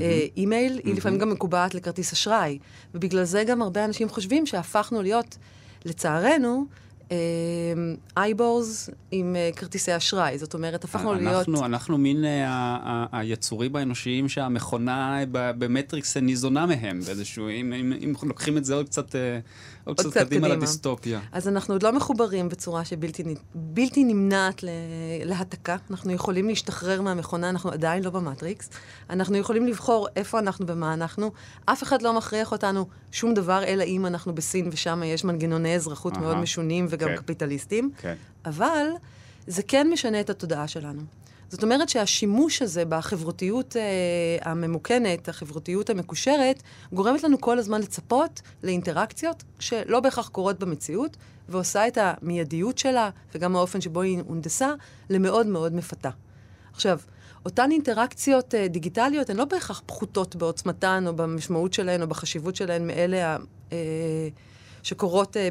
[0.01, 2.59] אה, אימייל, היא לפעמים גם מקובעת לכרטיס אשראי.
[2.95, 5.37] ובגלל זה גם הרבה אנשים חושבים שהפכנו להיות,
[5.85, 6.67] לצערנו,
[8.16, 10.38] אייבורס עם uh, כרטיסי אשראי.
[10.38, 11.49] זאת אומרת, הפכנו אנחנו, להיות...
[11.64, 12.27] אנחנו מין uh,
[13.12, 17.49] היצורים האנושיים שהמכונה במטריקס ניזונה מהם באיזשהו...
[17.49, 19.14] אם, אם, אם לוקחים את זה עוד קצת...
[19.88, 21.20] עוד קצת קדימה קדימה לדיסטופיה.
[21.33, 24.64] אז אנחנו עוד לא מחוברים בצורה שבלתי נמנעת
[25.24, 25.77] להעתקה.
[25.90, 28.70] אנחנו יכולים להשתחרר מהמכונה, אנחנו עדיין לא במטריקס.
[29.11, 31.31] אנחנו יכולים לבחור איפה אנחנו ומה אנחנו.
[31.64, 36.16] אף אחד לא מכריח אותנו שום דבר, אלא אם אנחנו בסין ושם יש מנגנוני אזרחות
[36.16, 37.16] מאוד משונים וגם כן.
[37.16, 37.90] קפיטליסטיים.
[37.98, 38.14] כן.
[38.44, 38.87] אבל
[39.46, 41.03] זה כן משנה את התודעה שלנו.
[41.51, 49.45] זאת אומרת שהשימוש הזה בחברותיות אה, הממוכנת, החברותיות המקושרת, גורמת לנו כל הזמן לצפות לאינטראקציות
[49.59, 51.17] שלא בהכרח קורות במציאות,
[51.49, 54.73] ועושה את המיידיות שלה, וגם האופן שבו היא הונדסה,
[55.11, 56.11] למאוד מאוד מפתה.
[56.73, 56.99] עכשיו,
[57.45, 62.87] אותן אינטראקציות אה, דיגיטליות הן לא בהכרח פחותות בעוצמתן או במשמעות שלהן או בחשיבות שלהן
[62.87, 63.37] מאלה
[63.73, 64.29] אה,
[64.83, 65.49] שקורות אה,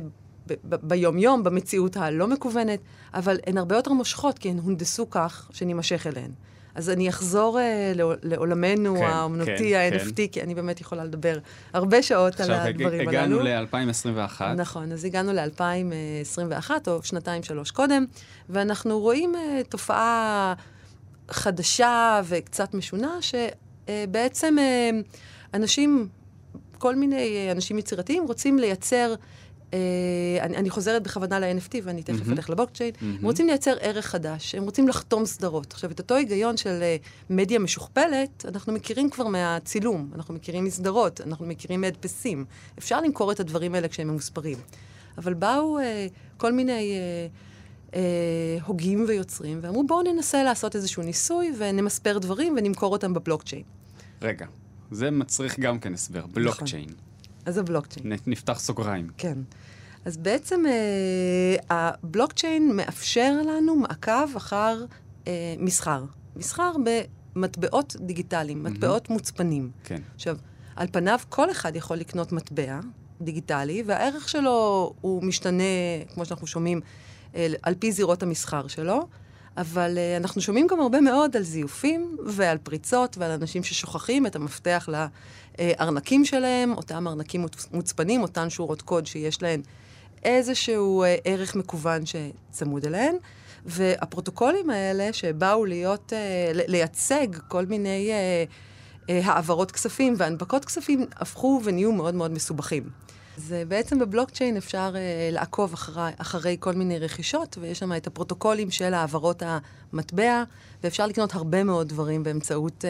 [0.64, 2.80] ביום-יום, במציאות הלא מקוונת,
[3.14, 6.32] אבל הן הרבה יותר מושכות, כי הן הונדסו כך שנימשך אליהן.
[6.78, 7.92] אז אני אחזור אה,
[8.24, 10.28] לעולמנו כן, האומנותי, כן, ה-NFT, כן.
[10.28, 11.38] כי אני באמת יכולה לדבר
[11.74, 13.10] הרבה שעות על הדברים הללו.
[13.10, 14.44] עכשיו, הגענו ל-2021.
[14.44, 18.06] נכון, אז הגענו ל-2021, או שנתיים-שלוש קודם,
[18.50, 20.54] ואנחנו רואים אה, תופעה
[21.30, 24.90] חדשה וקצת משונה, שבעצם אה,
[25.54, 26.08] אנשים,
[26.78, 29.16] כל מיני אנשים יצירתיים, רוצים לייצר...
[29.72, 29.74] Uh,
[30.42, 32.32] אני, אני חוזרת בכוונה ל-NFT ואני תכף mm-hmm.
[32.32, 33.06] אלך לבלוקצ'יין, mm-hmm.
[33.06, 35.74] הם רוצים לייצר ערך חדש, הם רוצים לחתום סדרות.
[35.74, 41.22] עכשיו, את אותו היגיון של uh, מדיה משוכפלת, אנחנו מכירים כבר מהצילום, אנחנו מכירים מסדרות,
[41.22, 42.46] אנחנו מכירים מהדפסים.
[42.80, 44.58] אפשר למכור את הדברים האלה כשהם ממוספרים.
[45.18, 45.82] אבל באו uh,
[46.38, 47.96] כל מיני uh, uh,
[48.66, 53.64] הוגים ויוצרים ואמרו, בואו ננסה לעשות איזשהו ניסוי ונמספר דברים ונמכור אותם בבלוקצ'יין.
[54.22, 54.46] רגע,
[54.92, 56.90] זה מצריך גם כן הסבר, בלוקצ'יין.
[56.90, 57.07] נכון.
[57.48, 58.14] אז הבלוקצ'יין.
[58.28, 59.08] נפתח סוגריים.
[59.18, 59.38] כן.
[60.06, 64.86] אז בעצם אה, הבלוקצ'יין מאפשר לנו מעקב אחר
[65.28, 66.04] אה, מסחר.
[66.36, 66.72] מסחר
[67.36, 68.70] במטבעות דיגיטליים, mm-hmm.
[68.70, 69.72] מטבעות מוצפנים.
[69.84, 70.02] כן.
[70.16, 70.38] עכשיו,
[70.76, 72.80] על פניו כל אחד יכול לקנות מטבע
[73.22, 75.64] דיגיטלי, והערך שלו הוא משתנה,
[76.14, 76.82] כמו שאנחנו שומעים,
[77.36, 79.08] אה, על פי זירות המסחר שלו.
[79.58, 84.36] אבל uh, אנחנו שומעים גם הרבה מאוד על זיופים ועל פריצות ועל אנשים ששוכחים את
[84.36, 84.90] המפתח
[85.60, 89.62] לארנקים שלהם, אותם ארנקים מוצפנים, אותן שורות קוד שיש להן
[90.24, 93.16] איזשהו uh, ערך מקוון שצמוד אליהן.
[93.66, 98.12] והפרוטוקולים האלה שבאו להיות, uh, לייצג כל מיני
[99.10, 102.84] העברות כספים והנפקות כספים, הפכו ונהיו מאוד מאוד מסובכים.
[103.38, 104.96] זה בעצם בבלוקצ'יין אפשר
[105.32, 110.44] לעקוב אחרי, אחרי כל מיני רכישות, ויש שם את הפרוטוקולים של העברות המטבע,
[110.84, 112.86] ואפשר לקנות הרבה מאוד דברים באמצעות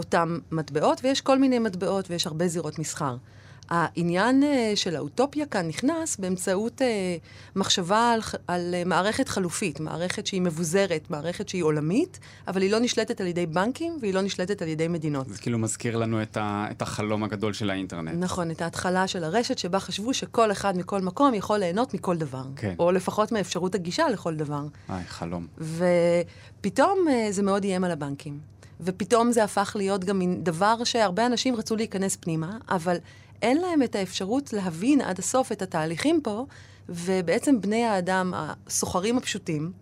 [0.00, 3.16] אותם מטבעות, ויש כל מיני מטבעות ויש הרבה זירות מסחר.
[3.70, 6.84] העניין uh, של האוטופיה כאן נכנס באמצעות uh,
[7.56, 12.78] מחשבה על, על uh, מערכת חלופית, מערכת שהיא מבוזרת, מערכת שהיא עולמית, אבל היא לא
[12.78, 15.28] נשלטת על ידי בנקים והיא לא נשלטת על ידי מדינות.
[15.28, 18.14] זה כאילו מזכיר לנו את, ה, את החלום הגדול של האינטרנט.
[18.18, 22.44] נכון, את ההתחלה של הרשת שבה חשבו שכל אחד מכל מקום יכול ליהנות מכל דבר.
[22.56, 22.74] כן.
[22.78, 24.62] או לפחות מאפשרות הגישה לכל דבר.
[24.88, 25.46] איי, חלום.
[26.60, 26.98] ופתאום
[27.30, 28.59] זה מאוד איים על הבנקים.
[28.80, 32.96] ופתאום זה הפך להיות גם מין דבר שהרבה אנשים רצו להיכנס פנימה, אבל
[33.42, 36.46] אין להם את האפשרות להבין עד הסוף את התהליכים פה,
[36.88, 39.72] ובעצם בני האדם, הסוחרים הפשוטים,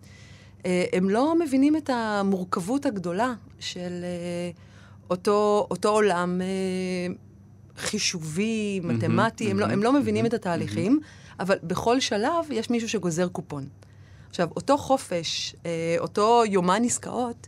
[0.65, 4.51] אה, הם לא מבינים את המורכבות הגדולה של אה,
[5.09, 7.13] אותו, אותו עולם אה,
[7.77, 10.99] חישובי, מתמטי, mm-hmm, הם, mm-hmm, לא, הם לא מבינים mm-hmm, את התהליכים.
[11.39, 13.67] אבל בכל שלב יש מישהו שגוזר קופון.
[14.29, 15.55] עכשיו, אותו חופש,
[15.99, 17.47] אותו יומן עסקאות,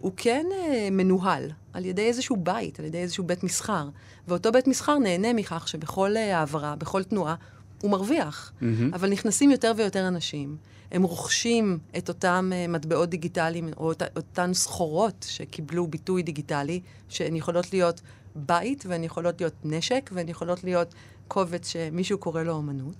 [0.00, 0.46] הוא כן
[0.92, 3.88] מנוהל על ידי איזשהו בית, על ידי איזשהו בית מסחר.
[4.28, 7.34] ואותו בית מסחר נהנה מכך שבכל אה, העברה, בכל תנועה,
[7.82, 8.52] הוא מרוויח.
[8.52, 8.64] Mm-hmm.
[8.94, 10.56] אבל נכנסים יותר ויותר אנשים,
[10.90, 17.72] הם רוכשים את אותם מטבעות דיגיטליים, או אות, אותן סחורות שקיבלו ביטוי דיגיטלי, שהן יכולות
[17.72, 18.00] להיות
[18.34, 20.94] בית, והן יכולות להיות נשק, והן יכולות להיות
[21.28, 22.96] קובץ שמישהו קורא לו אומנות.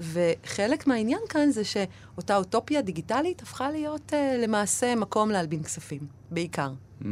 [0.00, 6.72] וחלק מהעניין כאן זה שאותה אוטופיה דיגיטלית הפכה להיות uh, למעשה מקום להלבין כספים, בעיקר.
[7.02, 7.04] Mm.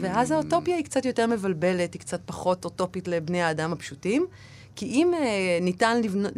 [0.00, 4.26] ואז האוטופיה היא קצת יותר מבלבלת, היא קצת פחות אוטופית לבני האדם הפשוטים,
[4.76, 6.32] כי אם uh, ניתן לבנות,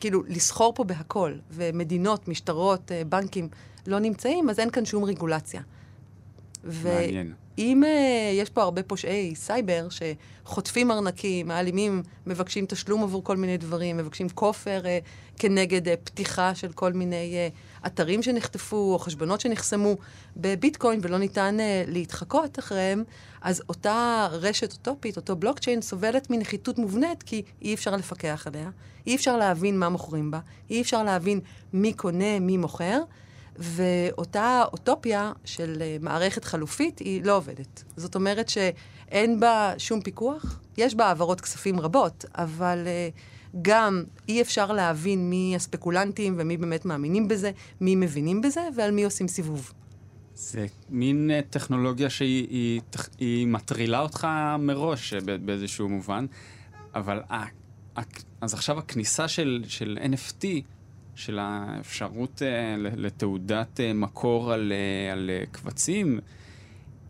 [0.00, 3.48] כאילו, לסחור פה בהכל, ומדינות, משטרות, uh, בנקים
[3.86, 5.62] לא נמצאים, אז אין כאן שום רגולציה.
[6.64, 7.32] מעניין.
[7.58, 7.86] אם uh,
[8.34, 14.28] יש פה הרבה פושעי סייבר שחוטפים ארנקים, מעלימים, מבקשים תשלום עבור כל מיני דברים, מבקשים
[14.28, 19.96] כופר uh, כנגד uh, פתיחה של כל מיני uh, אתרים שנחטפו או חשבונות שנחסמו
[20.36, 23.04] בביטקוין ולא ניתן uh, להתחקות אחריהם,
[23.42, 28.70] אז אותה רשת אוטופית, אותו בלוקצ'יין, סובלת מנחיתות מובנית כי אי אפשר לפקח עליה,
[29.06, 31.40] אי אפשר להבין מה מוכרים בה, אי אפשר להבין
[31.72, 33.02] מי קונה, מי מוכר.
[33.56, 37.84] ואותה אוטופיה של אה, מערכת חלופית היא לא עובדת.
[37.96, 43.18] זאת אומרת שאין בה שום פיקוח, יש בה העברות כספים רבות, אבל uh,
[43.62, 49.04] גם אי אפשר להבין מי הספקולנטים ומי באמת מאמינים בזה, מי מבינים בזה ועל מי
[49.04, 49.72] עושים סיבוב.
[50.34, 52.80] זה מין uh, טכנולוגיה שהיא היא,
[53.18, 56.26] היא מטרילה אותך מראש באיזשהו מובן,
[56.94, 57.20] אבל
[58.40, 60.46] אז עכשיו הכניסה של, של NFT
[61.14, 66.20] של האפשרות אה, לתעודת אה, מקור על, אה, על קבצים,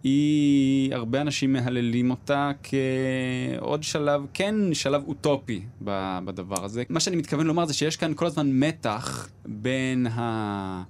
[0.02, 5.62] היא, הרבה אנשים מהללים אותה כעוד שלב, כן, שלב אוטופי
[6.24, 6.82] בדבר הזה.
[6.88, 10.82] מה שאני מתכוון לומר זה שיש כאן כל הזמן מתח בין ה...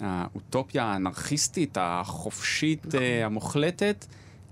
[0.00, 3.00] האוטופיה האנרכיסטית, החופשית, נכון.
[3.24, 4.06] המוחלטת,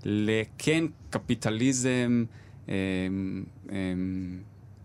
[0.05, 2.25] לכן קפיטליזם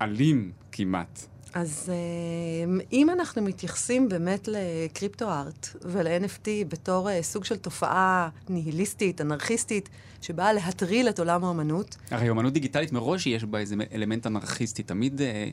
[0.03, 1.27] אלים כמעט.
[1.55, 9.89] אז אה, אם אנחנו מתייחסים באמת לקריפטו-ארט ול-NFT בתור אה, סוג של תופעה ניהיליסטית, אנרכיסטית,
[10.21, 11.97] שבאה להטריל את עולם האומנות...
[12.11, 14.83] הרי אומנות דיגיטלית מראש יש בה איזה אלמנט אנרכיסטי.
[14.83, 15.49] תמיד אה,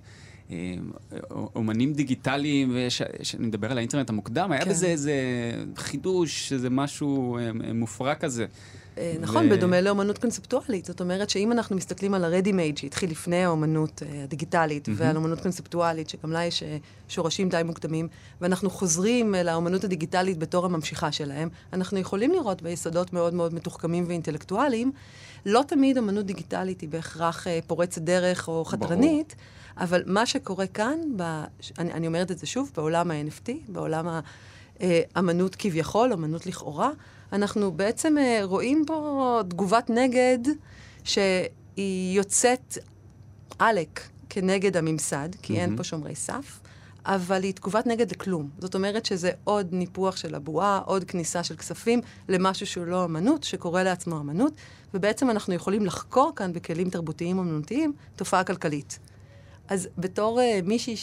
[1.55, 2.77] אומנים דיגיטליים,
[3.19, 4.69] כשאני מדבר על האינטרנט המוקדם, היה כן.
[4.69, 5.13] בזה איזה
[5.77, 8.45] חידוש, איזה משהו אה, מופרע כזה.
[8.97, 9.49] אה, נכון, ו...
[9.49, 10.85] בדומה לאומנות קונספטואלית.
[10.85, 14.91] זאת אומרת שאם אנחנו מסתכלים על ה-ready made שהתחיל לפני האומנות הדיגיטלית, mm-hmm.
[14.95, 16.63] ועל אומנות קונספטואלית, שגם לה יש
[17.07, 18.07] שורשים די מוקדמים,
[18.41, 24.91] ואנחנו חוזרים לאומנות הדיגיטלית בתור הממשיכה שלהם, אנחנו יכולים לראות ביסודות מאוד מאוד מתוחכמים ואינטלקטואליים.
[25.45, 29.35] לא תמיד אומנות דיגיטלית היא בהכרח פורצת דרך או חתרנית.
[29.35, 29.61] ברור.
[29.77, 31.43] אבל מה שקורה כאן, ב,
[31.77, 34.07] אני, אני אומרת את זה שוב, בעולם ה-NFT, בעולם
[34.79, 36.89] האמנות כביכול, אמנות לכאורה,
[37.34, 40.39] אנחנו בעצם אה, רואים פה תגובת נגד
[41.03, 42.77] שהיא יוצאת
[43.60, 45.60] עלק כנגד הממסד, כי mm-hmm.
[45.60, 46.60] אין פה שומרי סף.
[47.05, 48.49] אבל היא תגובת נגד לכלום.
[48.60, 53.43] זאת אומרת שזה עוד ניפוח של הבועה, עוד כניסה של כספים למשהו שהוא לא אמנות,
[53.43, 54.53] שקורא לעצמו אמנות,
[54.93, 58.99] ובעצם אנחנו יכולים לחקור כאן בכלים תרבותיים אמנותיים תופעה כלכלית.
[59.71, 60.95] אז בתור uh, מישהי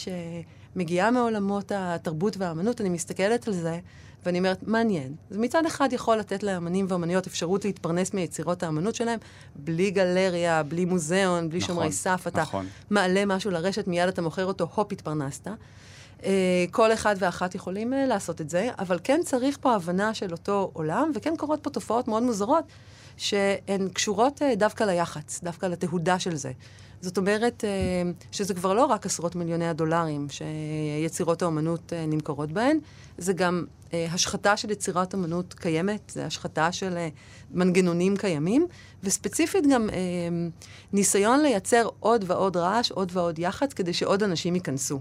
[0.75, 3.79] שמגיעה מעולמות התרבות והאמנות, אני מסתכלת על זה
[4.25, 5.15] ואני אומרת, מעניין.
[5.31, 9.19] אז מצד אחד יכול לתת לאמנים ואמניות אפשרות להתפרנס מיצירות האמנות שלהם,
[9.55, 12.23] בלי גלריה, בלי מוזיאון, בלי נכון, שומרי סף.
[12.27, 12.65] אתה נכון.
[12.89, 15.47] מעלה משהו לרשת, מיד אתה מוכר אותו, הופ, התפרנסת.
[16.19, 16.23] Uh,
[16.71, 20.71] כל אחד ואחת יכולים uh, לעשות את זה, אבל כן צריך פה הבנה של אותו
[20.73, 22.65] עולם, וכן קורות פה תופעות מאוד מוזרות,
[23.17, 26.51] שהן קשורות uh, דווקא ליח"צ, דווקא לתהודה של זה.
[27.01, 32.79] זאת אומרת אה, שזה כבר לא רק עשרות מיליוני הדולרים שיצירות האומנות אה, נמכרות בהן,
[33.17, 36.97] זה גם אה, השחתה של יצירת אומנות קיימת, זה השחתה של
[37.51, 38.67] מנגנונים קיימים,
[39.03, 39.89] וספציפית גם
[40.93, 44.99] ניסיון לייצר עוד ועוד רעש, עוד ועוד יח"צ, כדי שעוד אנשים ייכנסו.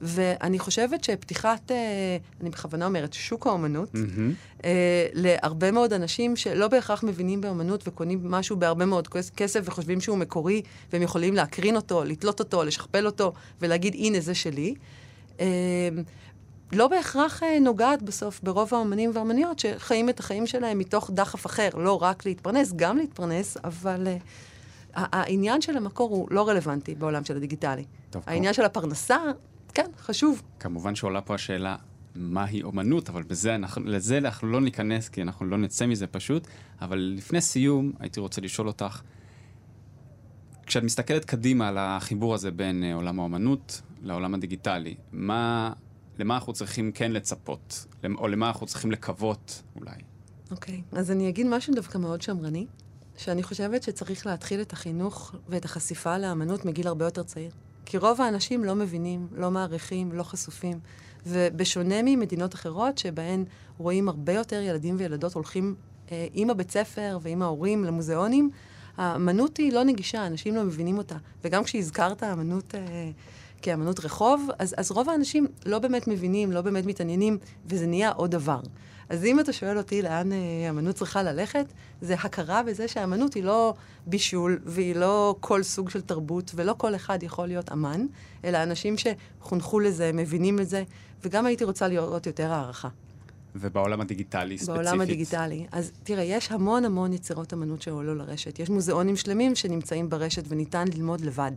[0.00, 4.66] ואני חושבת שפתיחת, אה, אני בכוונה אומרת, שוק האומנות, mm-hmm.
[5.12, 10.62] להרבה מאוד אנשים שלא בהכרח מבינים באומנות וקונים משהו בהרבה מאוד כסף וחושבים שהוא מקורי,
[10.92, 14.74] והם יכולים להקרין אותו, לתלות אותו, לשכפל אותו ולהגיד, הנה, זה שלי.
[15.40, 15.46] אה,
[16.72, 22.02] לא בהכרח נוגעת בסוף ברוב האומנים והאומניות שחיים את החיים שלהם מתוך דחף אחר, לא
[22.02, 24.06] רק להתפרנס, גם להתפרנס, אבל...
[24.96, 27.84] העניין של המקור הוא לא רלוונטי בעולם של הדיגיטלי.
[28.10, 28.56] טוב, העניין טוב.
[28.56, 29.18] של הפרנסה
[29.74, 30.42] כן, חשוב.
[30.60, 31.76] כמובן שעולה פה השאלה,
[32.14, 36.46] מהי אומנות, אבל בזה אנחנו, לזה אנחנו לא ניכנס, כי אנחנו לא נצא מזה פשוט.
[36.80, 39.00] אבל לפני סיום, הייתי רוצה לשאול אותך,
[40.66, 45.72] כשאת מסתכלת קדימה על החיבור הזה בין uh, עולם האומנות לעולם הדיגיטלי, מה,
[46.18, 49.96] למה אנחנו צריכים כן לצפות, או למה אנחנו צריכים לקוות אולי?
[50.50, 50.98] אוקיי, okay.
[50.98, 52.66] אז אני אגיד משהו דווקא מאוד שמרני,
[53.16, 57.50] שאני חושבת שצריך להתחיל את החינוך ואת החשיפה לאמנות מגיל הרבה יותר צעיר.
[57.86, 60.78] כי רוב האנשים לא מבינים, לא מעריכים, לא חשופים.
[61.26, 63.44] ובשונה ממדינות אחרות, שבהן
[63.78, 65.74] רואים הרבה יותר ילדים וילדות הולכים
[66.12, 68.50] אה, עם הבית ספר ועם ההורים למוזיאונים,
[68.96, 71.16] האמנות היא לא נגישה, אנשים לא מבינים אותה.
[71.44, 73.10] וגם כשהזכרת אמנות אה,
[73.62, 78.30] כאמנות רחוב, אז, אז רוב האנשים לא באמת מבינים, לא באמת מתעניינים, וזה נהיה עוד
[78.30, 78.60] דבר.
[79.08, 81.66] אז אם אתה שואל אותי לאן אה, אמנות צריכה ללכת,
[82.00, 83.74] זה הכרה בזה שהאמנות היא לא
[84.06, 88.06] בישול, והיא לא כל סוג של תרבות, ולא כל אחד יכול להיות אמן,
[88.44, 90.82] אלא אנשים שחונכו לזה, מבינים את זה,
[91.24, 92.88] וגם הייתי רוצה לראות יותר הערכה.
[93.56, 94.74] ובעולם הדיגיטלי ספציפית?
[94.74, 95.66] בעולם הדיגיטלי.
[95.72, 98.58] אז תראה, יש המון המון יצירות אמנות שעולו לרשת.
[98.58, 101.52] יש מוזיאונים שלמים שנמצאים ברשת וניתן ללמוד לבד.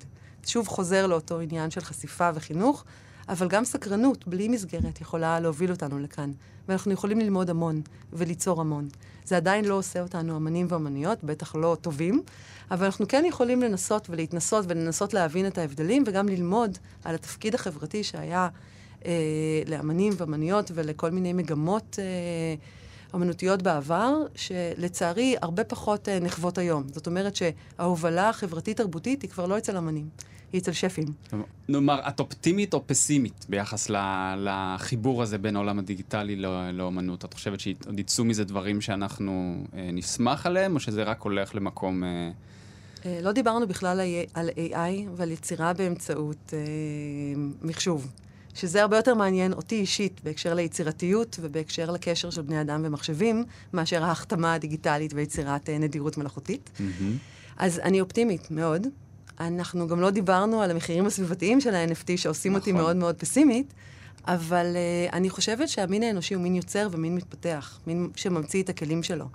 [0.46, 2.86] שוב חוזר לאותו עניין של חשיפה וחינוך,
[3.30, 6.32] אבל גם סקרנות, בלי מסגרת, יכולה להוביל אותנו לכאן.
[6.68, 7.82] ואנחנו יכולים ללמוד המון
[8.13, 8.88] וליצור המון.
[9.26, 12.22] זה עדיין לא עושה אותנו אמנים ואמניות, בטח לא טובים,
[12.72, 18.04] אבל אנחנו כן יכולים לנסות ולהתנסות ולנסות להבין את ההבדלים, וגם ללמוד על התפקיד החברתי
[18.04, 18.48] שהיה
[19.06, 19.12] אה,
[19.68, 22.56] לאמנים ואמניות ולכל מיני מגמות אה,
[23.16, 26.84] אמנותיות בעבר, שלצערי הרבה פחות אה, נחוות היום.
[26.94, 30.06] זאת אומרת שההובלה החברתית-תרבותית היא כבר לא אצל אמנים.
[30.54, 31.08] היא אצל שפים.
[31.70, 33.90] נאמר, את אופטימית או פסימית ביחס
[34.38, 37.26] לחיבור הזה בין העולם הדיגיטלי לא, לאומנות?
[37.26, 42.04] את חושבת שעוד יצאו מזה דברים שאנחנו אה, נשמח עליהם, או שזה רק הולך למקום...
[42.04, 42.32] אה...
[43.06, 44.02] אה, לא דיברנו בכלל
[44.34, 46.54] על AI ועל יצירה באמצעות
[47.62, 48.08] מחשוב.
[48.58, 53.43] שזה הרבה יותר מעניין אותי אישית בהקשר ליצירתיות ובהקשר לקשר של בני אדם ומחשבים,
[53.74, 56.70] מאשר ההחתמה הדיגיטלית ויצירת נדירות מלאכותית.
[56.78, 56.82] Mm-hmm.
[57.58, 58.88] אז אני אופטימית מאוד.
[59.40, 62.60] אנחנו גם לא דיברנו על המחירים הסביבתיים של ה-NFT שעושים נכון.
[62.60, 63.74] אותי מאוד מאוד פסימית,
[64.28, 69.04] אבל uh, אני חושבת שהמין האנושי הוא מין יוצר ומין מתפתח, מין שממציא את הכלים
[69.04, 69.26] שלו.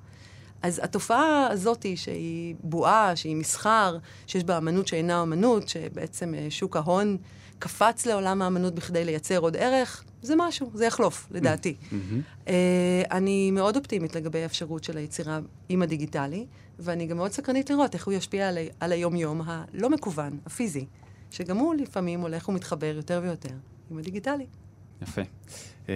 [0.63, 6.77] אז התופעה הזאת, שהיא בועה, שהיא מסחר, שיש בה אמנות שאינה אמנות, שבעצם uh, שוק
[6.77, 7.17] ההון
[7.59, 11.75] קפץ לעולם האמנות בכדי לייצר עוד ערך, זה משהו, זה יחלוף, לדעתי.
[11.81, 11.95] Mm-hmm.
[12.47, 12.51] Uh,
[13.11, 16.47] אני מאוד אופטימית לגבי האפשרות של היצירה עם הדיגיטלי,
[16.83, 20.87] ואני גם מאוד סקרנית לראות איך הוא ישפיע על, על היום-יום הלא מקוון, הפיזי,
[21.31, 23.55] שגם הוא לפעמים הולך ומתחבר יותר ויותר
[23.91, 24.47] עם הדיגיטלי.
[25.03, 25.23] יפה.
[25.87, 25.89] Uh,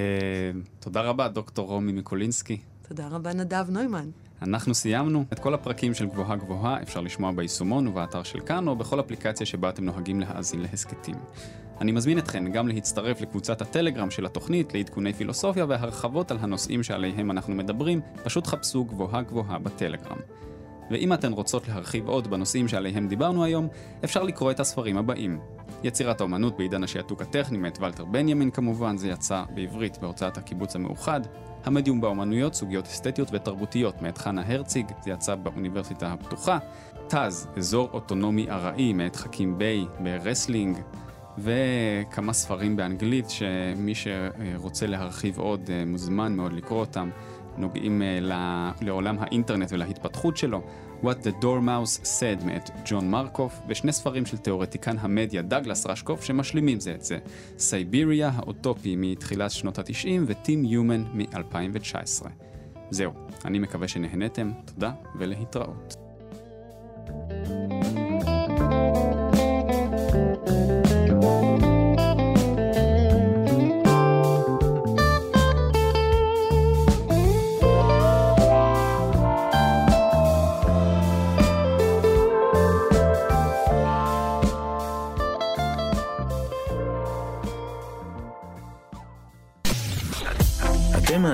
[0.81, 2.61] תודה רבה, דוקטור רומי מיקולינסקי.
[2.89, 4.11] תודה רבה, נדב נוימן.
[4.43, 5.25] אנחנו סיימנו.
[5.33, 9.47] את כל הפרקים של גבוהה גבוהה אפשר לשמוע ביישומון ובאתר של כאן, או בכל אפליקציה
[9.47, 11.15] שבה אתם נוהגים להאזין להסכתים.
[11.81, 17.31] אני מזמין אתכן גם להצטרף לקבוצת הטלגרם של התוכנית לעדכוני פילוסופיה והרחבות על הנושאים שעליהם
[17.31, 20.19] אנחנו מדברים, פשוט חפשו גבוהה גבוהה בטלגרם.
[20.91, 23.69] ואם אתן רוצות להרחיב עוד בנושאים שעליהם דיברנו היום,
[24.05, 25.41] אפשר לקרוא את הספרים הבאים.
[25.85, 31.21] יצירת האומנות בעידן השעתוק הטכני מאת ולטר בנימין כמובן, זה יצא בעברית בהוצאת הקיבוץ המאוחד.
[31.65, 36.59] המדיום באומנויות, סוגיות אסתטיות ותרבותיות מאת חנה הרציג, זה יצא באוניברסיטה הפתוחה.
[37.09, 40.79] TAZ, אזור אוטונומי ארעי מאת חכים ביי ברסלינג.
[41.39, 47.11] וכמה ספרים באנגלית שמי שרוצה להרחיב עוד אה, מוזמן מאוד לקרוא אותם.
[47.59, 50.63] נוגעים uh, לעולם האינטרנט ולהתפתחות שלו,
[51.03, 56.81] What the Dormouse Said מאת ג'ון מרקוף, ושני ספרים של תיאורטיקן המדיה דגלס רשקוף שמשלימים
[56.81, 57.19] זה את זה,
[57.59, 62.27] סייביריה האוטופי מתחילת שנות ה-90 וטים יומן מ-2019.
[62.91, 63.13] זהו,
[63.45, 65.97] אני מקווה שנהנתם, תודה ולהתראות.